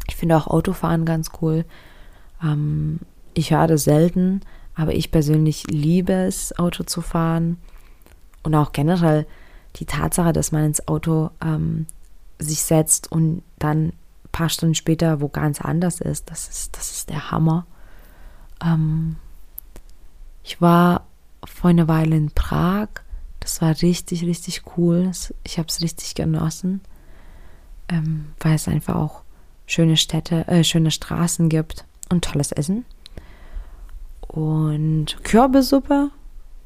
Ich 0.08 0.16
finde 0.16 0.36
auch 0.36 0.46
Autofahren 0.46 1.04
ganz 1.04 1.30
cool. 1.40 1.64
Ähm, 2.42 3.00
ich 3.34 3.50
höre 3.50 3.66
das 3.66 3.84
selten, 3.84 4.40
aber 4.74 4.94
ich 4.94 5.10
persönlich 5.10 5.66
liebe 5.68 6.12
es, 6.12 6.58
Auto 6.58 6.84
zu 6.84 7.00
fahren. 7.00 7.58
Und 8.42 8.54
auch 8.54 8.72
generell 8.72 9.26
die 9.76 9.86
Tatsache, 9.86 10.32
dass 10.32 10.52
man 10.52 10.64
ins 10.64 10.86
Auto 10.88 11.30
ähm, 11.42 11.86
sich 12.38 12.62
setzt 12.62 13.10
und 13.10 13.42
dann 13.58 13.88
ein 13.88 13.92
paar 14.32 14.48
Stunden 14.48 14.74
später 14.74 15.20
wo 15.20 15.28
ganz 15.28 15.60
anders 15.60 16.00
ist, 16.00 16.30
das 16.30 16.48
ist, 16.48 16.76
das 16.76 16.90
ist 16.90 17.10
der 17.10 17.30
Hammer. 17.30 17.66
Ähm, 18.64 19.16
ich 20.42 20.60
war 20.60 21.06
vor 21.44 21.70
einer 21.70 21.88
Weile 21.88 22.16
in 22.16 22.30
Prag. 22.30 22.88
Das 23.40 23.60
war 23.60 23.70
richtig, 23.82 24.24
richtig 24.24 24.62
cool. 24.76 25.10
Ich 25.44 25.58
habe 25.58 25.68
es 25.68 25.80
richtig 25.80 26.14
genossen, 26.14 26.80
ähm, 27.88 28.26
weil 28.40 28.54
es 28.54 28.68
einfach 28.68 28.94
auch 28.94 29.22
schöne 29.66 29.96
Städte, 29.96 30.46
äh, 30.48 30.64
schöne 30.64 30.90
Straßen 30.90 31.48
gibt 31.48 31.84
und 32.08 32.24
tolles 32.24 32.52
Essen. 32.52 32.84
Und 34.28 35.18
Kürbissuppe 35.24 36.10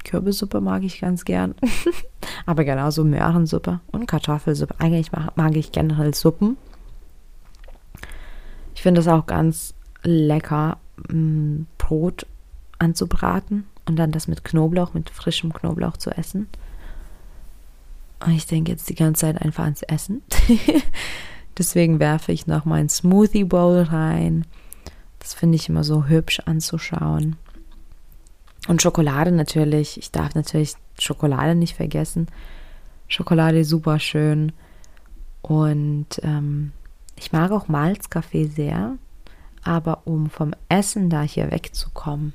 Kürbissuppe 0.07 0.61
mag 0.61 0.85
ich 0.85 1.01
ganz 1.01 1.25
gern. 1.25 1.55
Aber 2.47 2.65
genauso 2.65 3.05
Möhrensuppe 3.05 3.81
und 3.91 4.07
Kartoffelsuppe. 4.07 4.77
Eigentlich 4.79 5.11
mag 5.13 5.57
ich 5.57 5.73
generell 5.73 6.15
Suppen. 6.15 6.57
Ich 8.75 8.83
finde 8.83 9.01
es 9.01 9.09
auch 9.09 9.27
ganz 9.27 9.75
lecker, 10.03 10.79
mm, 11.09 11.63
Brot 11.77 12.27
anzubraten 12.79 13.67
und 13.87 13.97
dann 13.97 14.13
das 14.13 14.29
mit 14.29 14.45
Knoblauch, 14.45 14.95
mit 14.95 15.11
frischem 15.11 15.53
Knoblauch 15.53 15.97
zu 15.97 16.11
essen. 16.11 16.49
Und 18.25 18.33
ich 18.33 18.47
denke 18.47 18.73
jetzt 18.73 18.89
die 18.89 18.95
ganze 18.95 19.23
Zeit 19.23 19.41
einfach 19.41 19.65
ans 19.65 19.83
Essen. 19.83 20.23
Deswegen 21.59 22.01
werfe 22.01 22.33
ich 22.33 22.47
noch 22.47 22.65
mein 22.65 22.89
Smoothie 22.89 23.45
Bowl 23.45 23.83
rein. 23.83 24.45
Das 25.19 25.35
finde 25.35 25.57
ich 25.57 25.69
immer 25.69 25.85
so 25.85 26.07
hübsch 26.07 26.41
anzuschauen. 26.41 27.37
Und 28.69 28.83
Schokolade 28.83 29.33
natürlich. 29.33 29.99
Ich 29.99 30.11
darf 30.11 30.35
natürlich 30.35 30.75
Schokolade 30.99 31.55
nicht 31.55 31.77
vergessen. 31.77 32.27
Schokolade 33.09 33.61
ist 33.61 33.69
super 33.69 33.99
schön. 33.99 34.53
Und 35.43 36.07
ähm, 36.23 36.73
ich 37.17 37.33
mag 37.33 37.53
auch 37.53 37.69
Malzkaffee 37.69 38.47
sehr. 38.47 38.97
Aber 39.63 40.03
um 40.05 40.31
vom 40.31 40.53
Essen 40.69 41.11
da 41.11 41.23
hier 41.23 41.51
wegzukommen, 41.51 42.35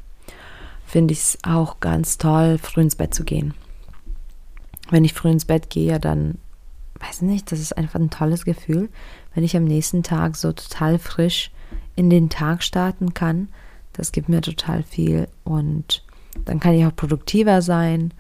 finde 0.92 1.14
ich 1.14 1.20
es 1.20 1.38
auch 1.44 1.80
ganz 1.80 2.18
toll, 2.18 2.58
früh 2.58 2.82
ins 2.82 2.98
Bett 2.98 3.14
zu 3.14 3.24
gehen. 3.24 3.54
Wenn 4.90 5.06
ich 5.06 5.14
früh 5.14 5.30
ins 5.30 5.46
Bett 5.46 5.70
gehe, 5.70 6.02
dann 6.02 6.38
weiß 7.00 7.22
nicht, 7.22 7.50
das 7.50 7.62
ist 7.62 7.78
einfach 7.78 7.98
ein 7.98 8.10
tolles 8.10 8.44
Gefühl, 8.44 8.90
wenn 9.34 9.46
ich 9.46 9.56
am 9.56 9.64
nächsten 9.64 10.04
Tag 10.04 10.36
so 10.36 10.52
total 10.52 11.00
frisch 11.00 11.50
in 11.96 12.10
den 12.10 12.30
Tag 12.30 12.62
starten 12.62 13.14
kann. 13.14 13.48
Das 13.94 14.12
gibt 14.12 14.28
mir 14.28 14.42
total 14.42 14.84
viel 14.84 15.30
und 15.46 16.04
dann 16.44 16.60
kann 16.60 16.74
ich 16.74 16.86
auch 16.86 16.96
produktiver 16.96 17.62
sein 17.62 18.14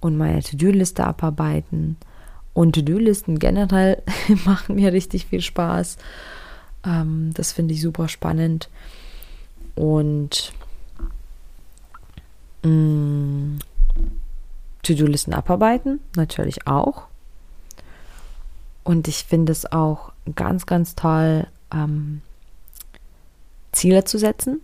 und 0.00 0.16
meine 0.16 0.42
To-Do-Liste 0.42 1.04
abarbeiten. 1.04 1.96
Und 2.52 2.74
To-Do-Listen 2.74 3.38
generell 3.38 4.02
machen 4.44 4.74
mir 4.74 4.92
richtig 4.92 5.26
viel 5.26 5.40
Spaß. 5.40 5.98
Ähm, 6.84 7.30
das 7.34 7.52
finde 7.52 7.74
ich 7.74 7.80
super 7.80 8.08
spannend. 8.08 8.68
Und 9.76 10.52
mm, 12.62 13.58
To-Do-Listen 14.82 15.34
abarbeiten 15.34 16.00
natürlich 16.16 16.66
auch. 16.66 17.04
Und 18.84 19.06
ich 19.08 19.24
finde 19.24 19.52
es 19.52 19.70
auch 19.70 20.12
ganz, 20.34 20.66
ganz 20.66 20.94
toll, 20.94 21.46
ähm, 21.72 22.22
Ziele 23.72 24.04
zu 24.04 24.18
setzen 24.18 24.60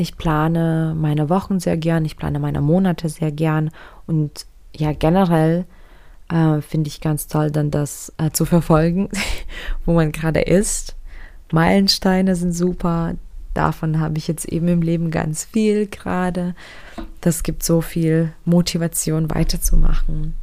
ich 0.00 0.16
plane 0.16 0.94
meine 0.98 1.28
Wochen 1.28 1.60
sehr 1.60 1.76
gern, 1.76 2.04
ich 2.04 2.16
plane 2.16 2.38
meine 2.38 2.60
Monate 2.60 3.08
sehr 3.08 3.30
gern 3.30 3.70
und 4.06 4.46
ja, 4.74 4.92
generell 4.92 5.66
äh, 6.30 6.60
finde 6.62 6.88
ich 6.88 7.00
ganz 7.00 7.26
toll, 7.26 7.50
dann 7.50 7.70
das 7.70 8.12
äh, 8.16 8.30
zu 8.30 8.46
verfolgen, 8.46 9.10
wo 9.84 9.92
man 9.92 10.10
gerade 10.12 10.40
ist. 10.40 10.96
Meilensteine 11.52 12.36
sind 12.36 12.52
super. 12.52 13.14
Davon 13.54 14.00
habe 14.00 14.18
ich 14.18 14.28
jetzt 14.28 14.44
eben 14.46 14.68
im 14.68 14.82
Leben 14.82 15.10
ganz 15.10 15.44
viel 15.44 15.86
gerade. 15.86 16.54
Das 17.20 17.42
gibt 17.42 17.62
so 17.62 17.80
viel 17.80 18.32
Motivation 18.44 19.30
weiterzumachen. 19.30 20.34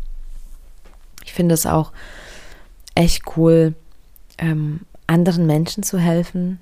Ich 1.24 1.34
finde 1.34 1.54
es 1.54 1.66
auch 1.66 1.92
echt 2.96 3.24
cool, 3.38 3.76
ähm, 4.38 4.82
anderen 5.08 5.46
Menschen 5.46 5.84
zu 5.84 5.98
helfen, 5.98 6.60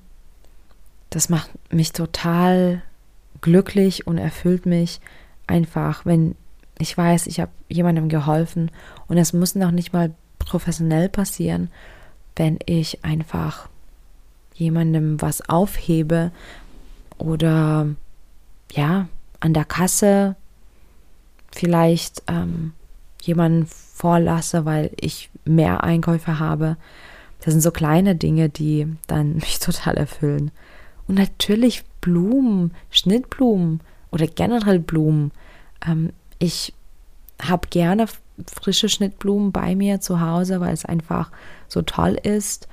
das 1.10 1.30
macht 1.30 1.50
mich 1.72 1.94
total 1.94 2.82
glücklich 3.42 4.06
und 4.06 4.18
erfüllt 4.18 4.66
mich 4.66 5.00
einfach, 5.48 6.06
wenn 6.06 6.36
ich 6.78 6.98
weiß, 6.98 7.28
ich 7.28 7.40
habe 7.40 7.52
jemandem 7.70 8.10
geholfen 8.10 8.70
und 9.08 9.18
es 9.18 9.32
muss 9.32 9.56
noch 9.56 9.72
nicht 9.72 9.94
mal 9.94 10.14
professionell 10.40 11.08
passieren, 11.08 11.70
wenn 12.36 12.60
ich 12.66 13.06
einfach 13.06 13.70
jemandem 14.56 15.22
was 15.22 15.48
aufhebe 15.48 16.32
oder 17.18 17.88
ja, 18.72 19.08
an 19.40 19.54
der 19.54 19.66
Kasse 19.66 20.36
vielleicht 21.52 22.24
ähm, 22.28 22.74
jemanden 23.22 23.68
vorlasse, 23.68 24.66
weil 24.66 24.92
ich 25.00 25.30
mehr 25.46 25.84
Einkäufe 25.84 26.40
habe. 26.40 26.78
Das 27.42 27.54
sind 27.54 27.62
so 27.62 27.72
kleine 27.72 28.16
Dinge, 28.16 28.50
die 28.50 28.88
dann 29.08 29.36
mich 29.36 29.60
total 29.60 29.96
erfüllen. 29.96 30.52
Und 31.08 31.16
natürlich 31.16 31.84
Blumen, 32.02 32.74
Schnittblumen 32.90 33.82
oder 34.12 34.28
generell 34.28 34.80
Blumen. 34.80 35.32
Ähm, 35.86 36.12
ich 36.40 36.74
habe 37.42 37.68
gerne 37.70 38.08
frische 38.54 38.90
Schnittblumen 38.90 39.52
bei 39.52 39.76
mir 39.76 40.02
zu 40.02 40.20
Hause, 40.20 40.60
weil 40.60 40.74
es 40.74 40.86
einfach 40.86 41.32
so 41.68 41.82
toll 41.82 42.18
ist. 42.22 42.68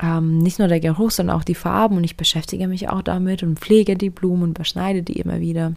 Ähm, 0.00 0.38
nicht 0.38 0.58
nur 0.58 0.68
der 0.68 0.80
Geruch, 0.80 1.10
sondern 1.10 1.36
auch 1.36 1.44
die 1.44 1.54
Farben. 1.54 1.96
Und 1.96 2.04
ich 2.04 2.16
beschäftige 2.16 2.68
mich 2.68 2.88
auch 2.88 3.02
damit 3.02 3.42
und 3.42 3.58
pflege 3.58 3.96
die 3.96 4.10
Blumen 4.10 4.42
und 4.42 4.54
beschneide 4.54 5.02
die 5.02 5.18
immer 5.18 5.40
wieder. 5.40 5.74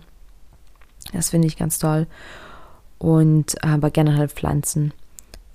Das 1.13 1.29
finde 1.29 1.47
ich 1.47 1.57
ganz 1.57 1.79
toll. 1.79 2.07
Und 2.97 3.63
aber 3.63 3.91
generell 3.91 4.27
Pflanzen 4.27 4.93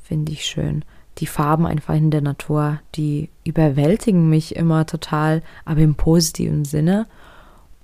finde 0.02 0.32
ich 0.32 0.46
schön 0.46 0.84
die 1.18 1.26
Farben 1.26 1.66
einfach 1.66 1.94
in 1.94 2.10
der 2.10 2.20
Natur, 2.20 2.80
die 2.96 3.30
überwältigen 3.44 4.28
mich 4.28 4.56
immer 4.56 4.86
total, 4.86 5.42
aber 5.64 5.80
im 5.80 5.94
positiven 5.94 6.64
Sinne. 6.64 7.06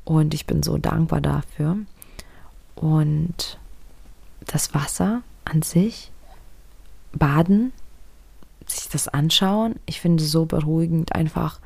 Und 0.05 0.35
ich 0.35 0.47
bin 0.47 0.63
so 0.63 0.79
dankbar 0.79 1.21
dafür. 1.21 1.77
Und 2.75 3.59
das 4.47 4.75
Wasser 4.75 5.23
an 5.45 5.63
sich, 5.63 6.11
baden, 7.13 7.73
das 8.91 9.09
anschauen, 9.09 9.77
ich 9.87 10.01
finde 10.01 10.23
es 10.23 10.31
so 10.31 10.47
beruhigend, 10.47 11.15
einfach 11.15 11.61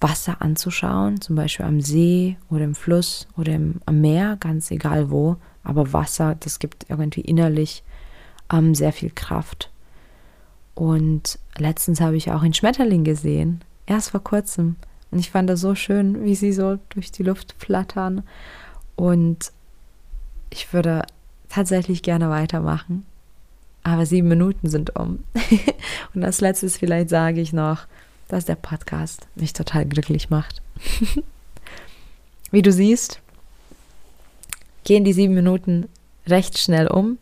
Wasser 0.00 0.42
anzuschauen, 0.42 1.20
zum 1.20 1.36
Beispiel 1.36 1.66
am 1.66 1.80
See 1.80 2.36
oder 2.50 2.64
im 2.64 2.74
Fluss 2.74 3.26
oder 3.36 3.52
im, 3.52 3.80
am 3.86 4.00
Meer, 4.00 4.36
ganz 4.38 4.70
egal 4.70 5.10
wo. 5.10 5.36
Aber 5.62 5.92
Wasser, 5.92 6.36
das 6.40 6.58
gibt 6.58 6.90
irgendwie 6.90 7.22
innerlich 7.22 7.82
ähm, 8.52 8.74
sehr 8.74 8.92
viel 8.92 9.10
Kraft. 9.10 9.70
Und 10.74 11.38
letztens 11.56 12.00
habe 12.00 12.16
ich 12.16 12.32
auch 12.32 12.42
einen 12.42 12.54
Schmetterling 12.54 13.04
gesehen, 13.04 13.62
erst 13.86 14.10
vor 14.10 14.22
kurzem. 14.22 14.76
Und 15.10 15.20
ich 15.20 15.30
fand 15.30 15.48
das 15.48 15.60
so 15.60 15.74
schön, 15.74 16.24
wie 16.24 16.34
sie 16.34 16.52
so 16.52 16.78
durch 16.90 17.12
die 17.12 17.22
Luft 17.22 17.54
flattern. 17.58 18.24
Und 18.96 19.52
ich 20.50 20.72
würde 20.72 21.02
tatsächlich 21.48 22.02
gerne 22.02 22.30
weitermachen. 22.30 23.06
Aber 23.84 24.06
sieben 24.06 24.28
Minuten 24.28 24.68
sind 24.68 24.96
um. 24.96 25.22
und 26.14 26.24
als 26.24 26.40
letztes 26.40 26.76
vielleicht 26.76 27.10
sage 27.10 27.40
ich 27.40 27.52
noch, 27.52 27.86
dass 28.28 28.46
der 28.46 28.56
Podcast 28.56 29.28
mich 29.36 29.52
total 29.52 29.84
glücklich 29.84 30.30
macht. 30.30 30.62
Wie 32.50 32.62
du 32.62 32.72
siehst, 32.72 33.20
gehen 34.84 35.04
die 35.04 35.12
sieben 35.12 35.34
Minuten 35.34 35.88
recht 36.26 36.58
schnell 36.58 36.86
um. 36.86 37.18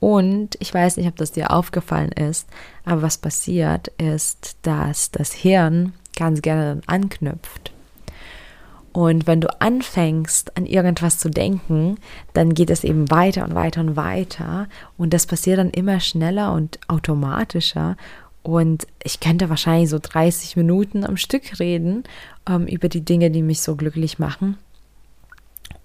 Und 0.00 0.56
ich 0.58 0.72
weiß 0.74 0.96
nicht, 0.96 1.06
ob 1.06 1.16
das 1.16 1.32
dir 1.32 1.52
aufgefallen 1.52 2.10
ist, 2.10 2.48
aber 2.84 3.02
was 3.02 3.18
passiert 3.18 3.88
ist, 3.98 4.56
dass 4.62 5.12
das 5.12 5.32
Hirn 5.32 5.92
ganz 6.16 6.42
gerne 6.42 6.80
anknüpft. 6.86 7.71
Und 8.92 9.26
wenn 9.26 9.40
du 9.40 9.48
anfängst, 9.60 10.56
an 10.56 10.66
irgendwas 10.66 11.18
zu 11.18 11.30
denken, 11.30 11.96
dann 12.34 12.52
geht 12.52 12.68
es 12.68 12.84
eben 12.84 13.10
weiter 13.10 13.44
und 13.44 13.54
weiter 13.54 13.80
und 13.80 13.96
weiter. 13.96 14.68
Und 14.98 15.14
das 15.14 15.26
passiert 15.26 15.58
dann 15.58 15.70
immer 15.70 15.98
schneller 16.00 16.52
und 16.52 16.78
automatischer. 16.88 17.96
Und 18.42 18.86
ich 19.02 19.20
könnte 19.20 19.48
wahrscheinlich 19.48 19.88
so 19.88 19.98
30 19.98 20.56
Minuten 20.56 21.04
am 21.04 21.16
Stück 21.16 21.58
reden 21.58 22.04
ähm, 22.46 22.66
über 22.66 22.88
die 22.88 23.04
Dinge, 23.04 23.30
die 23.30 23.42
mich 23.42 23.62
so 23.62 23.76
glücklich 23.76 24.18
machen. 24.18 24.58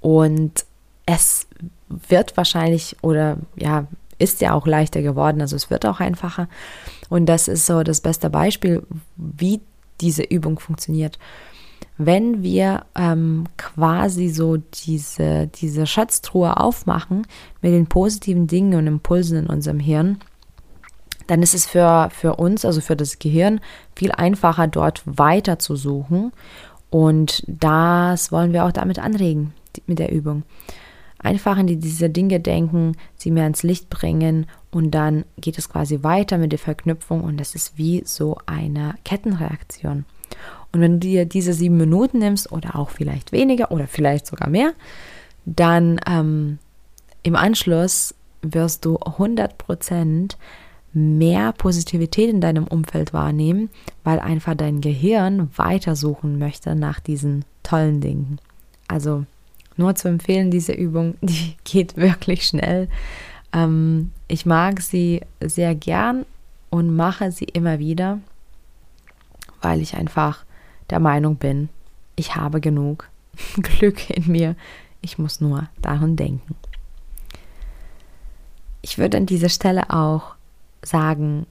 Und 0.01 0.65
es 1.05 1.47
wird 1.87 2.35
wahrscheinlich 2.35 2.97
oder 3.01 3.37
ja, 3.55 3.87
ist 4.19 4.41
ja 4.41 4.53
auch 4.53 4.67
leichter 4.67 5.01
geworden. 5.01 5.39
Also 5.39 5.55
es 5.55 5.69
wird 5.69 5.85
auch 5.85 6.01
einfacher. 6.01 6.49
Und 7.07 7.27
das 7.27 7.47
ist 7.47 7.65
so 7.67 7.83
das 7.83 8.01
beste 8.01 8.29
Beispiel, 8.29 8.83
wie 9.15 9.61
diese 10.01 10.23
Übung 10.23 10.59
funktioniert 10.59 11.17
wenn 11.97 12.43
wir 12.43 12.85
ähm, 12.95 13.45
quasi 13.57 14.29
so 14.29 14.57
diese, 14.57 15.47
diese 15.47 15.87
Schatztruhe 15.87 16.57
aufmachen 16.57 17.25
mit 17.61 17.73
den 17.73 17.87
positiven 17.87 18.47
Dingen 18.47 18.75
und 18.75 18.87
Impulsen 18.87 19.37
in 19.37 19.47
unserem 19.47 19.79
Hirn, 19.79 20.19
dann 21.25 21.41
ist 21.41 21.53
es 21.53 21.65
für, 21.65 22.09
für 22.11 22.35
uns, 22.35 22.65
also 22.65 22.81
für 22.81 22.95
das 22.95 23.19
Gehirn, 23.19 23.59
viel 23.95 24.11
einfacher, 24.11 24.67
dort 24.67 25.01
weiter 25.05 25.59
zu 25.59 25.75
suchen. 25.75 26.31
Und 26.89 27.43
das 27.47 28.31
wollen 28.31 28.53
wir 28.53 28.65
auch 28.65 28.71
damit 28.71 28.99
anregen, 28.99 29.53
mit 29.87 29.99
der 29.99 30.11
Übung. 30.11 30.43
Einfach 31.19 31.57
in 31.57 31.67
diese 31.67 32.09
Dinge 32.09 32.39
denken, 32.39 32.95
sie 33.15 33.31
mehr 33.31 33.47
ins 33.47 33.63
Licht 33.63 33.89
bringen 33.89 34.45
und 34.71 34.91
dann 34.91 35.25
geht 35.37 35.57
es 35.57 35.67
quasi 35.67 36.03
weiter 36.03 36.37
mit 36.37 36.51
der 36.51 36.59
Verknüpfung 36.59 37.23
und 37.23 37.37
das 37.37 37.55
ist 37.55 37.77
wie 37.77 38.03
so 38.05 38.37
eine 38.45 38.93
Kettenreaktion. 39.03 40.05
Und 40.77 40.83
wenn 40.83 40.99
du 40.99 41.07
dir 41.07 41.25
diese 41.25 41.53
sieben 41.53 41.77
Minuten 41.77 42.19
nimmst 42.19 42.51
oder 42.51 42.75
auch 42.75 42.91
vielleicht 42.91 43.31
weniger 43.31 43.71
oder 43.71 43.87
vielleicht 43.87 44.27
sogar 44.27 44.47
mehr, 44.47 44.73
dann 45.43 45.99
ähm, 46.07 46.59
im 47.23 47.35
Anschluss 47.35 48.13
wirst 48.43 48.85
du 48.85 48.97
100% 48.97 50.35
mehr 50.93 51.51
Positivität 51.53 52.29
in 52.29 52.41
deinem 52.41 52.67
Umfeld 52.67 53.11
wahrnehmen, 53.11 53.71
weil 54.03 54.19
einfach 54.19 54.53
dein 54.53 54.79
Gehirn 54.79 55.49
weitersuchen 55.55 56.37
möchte 56.37 56.75
nach 56.75 56.99
diesen 56.99 57.43
tollen 57.63 57.99
Dingen. 57.99 58.37
Also 58.87 59.25
nur 59.77 59.95
zu 59.95 60.09
empfehlen, 60.09 60.51
diese 60.51 60.73
Übung, 60.73 61.15
die 61.21 61.55
geht 61.63 61.97
wirklich 61.97 62.43
schnell. 62.45 62.87
Ähm, 63.51 64.11
ich 64.27 64.45
mag 64.45 64.79
sie 64.81 65.21
sehr 65.41 65.73
gern 65.73 66.23
und 66.69 66.95
mache 66.95 67.31
sie 67.31 67.45
immer 67.45 67.79
wieder, 67.79 68.19
weil 69.63 69.81
ich 69.81 69.95
einfach 69.95 70.45
der 70.89 70.99
Meinung 70.99 71.35
bin, 71.35 71.69
ich 72.15 72.35
habe 72.35 72.61
genug 72.61 73.09
Glück 73.61 74.09
in 74.09 74.31
mir, 74.31 74.55
ich 75.01 75.17
muss 75.17 75.41
nur 75.41 75.67
daran 75.81 76.15
denken. 76.15 76.55
Ich 78.81 78.97
würde 78.97 79.17
an 79.17 79.25
dieser 79.25 79.49
Stelle 79.49 79.89
auch 79.89 80.35
sagen, 80.81 81.45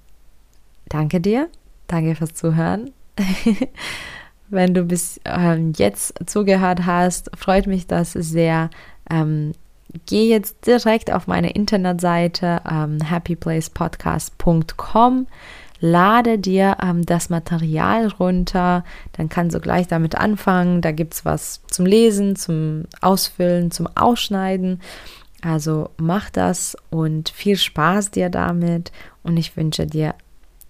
danke 0.88 1.20
dir, 1.20 1.50
danke 1.86 2.14
fürs 2.14 2.32
Zuhören. 2.34 2.92
Wenn 4.48 4.74
du 4.74 4.84
bis 4.84 5.20
ähm, 5.24 5.72
jetzt 5.76 6.14
zugehört 6.26 6.86
hast, 6.86 7.32
freut 7.36 7.66
mich 7.66 7.88
das 7.88 8.12
sehr. 8.12 8.70
Ähm, 9.10 9.54
geh 10.06 10.28
jetzt 10.28 10.64
direkt 10.66 11.12
auf 11.12 11.26
meine 11.26 11.50
Internetseite 11.50 12.62
ähm, 12.70 12.98
happyplacepodcast.com 13.10 15.26
lade 15.80 16.38
dir 16.38 16.76
ähm, 16.82 17.04
das 17.04 17.30
Material 17.30 18.08
runter, 18.08 18.84
dann 19.12 19.28
kannst 19.28 19.54
du 19.54 19.60
gleich 19.60 19.88
damit 19.88 20.14
anfangen. 20.14 20.80
Da 20.80 20.92
gibt 20.92 21.14
es 21.14 21.24
was 21.24 21.62
zum 21.68 21.86
Lesen, 21.86 22.36
zum 22.36 22.84
Ausfüllen, 23.00 23.70
zum 23.70 23.88
Ausschneiden. 23.94 24.80
Also 25.42 25.90
mach 25.98 26.30
das 26.30 26.76
und 26.90 27.28
viel 27.28 27.56
Spaß 27.56 28.10
dir 28.10 28.30
damit 28.30 28.90
und 29.22 29.36
ich 29.36 29.56
wünsche 29.56 29.86
dir 29.86 30.14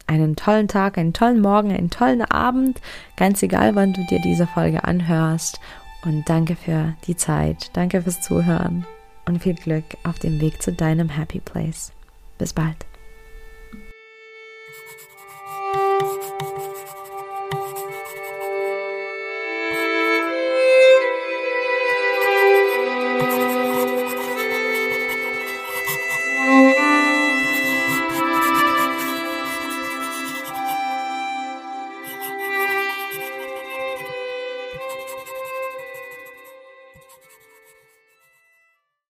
einen 0.07 0.37
tollen 0.37 0.69
Tag, 0.69 0.99
einen 0.99 1.13
tollen 1.13 1.41
Morgen, 1.41 1.73
einen 1.73 1.91
tollen 1.91 2.23
Abend, 2.23 2.81
ganz 3.17 3.43
egal, 3.43 3.75
wann 3.75 3.93
du 3.93 4.05
dir 4.07 4.21
diese 4.21 4.47
Folge 4.47 4.85
anhörst. 4.85 5.61
Und 6.05 6.29
danke 6.29 6.55
für 6.55 6.95
die 7.07 7.17
Zeit, 7.17 7.71
danke 7.73 8.03
fürs 8.03 8.21
Zuhören 8.21 8.87
und 9.27 9.43
viel 9.43 9.55
Glück 9.55 9.85
auf 10.05 10.19
dem 10.19 10.41
Weg 10.41 10.63
zu 10.63 10.73
deinem 10.73 11.09
Happy 11.09 11.41
Place. 11.41 11.93
Bis 12.39 12.53
bald. 12.53 12.96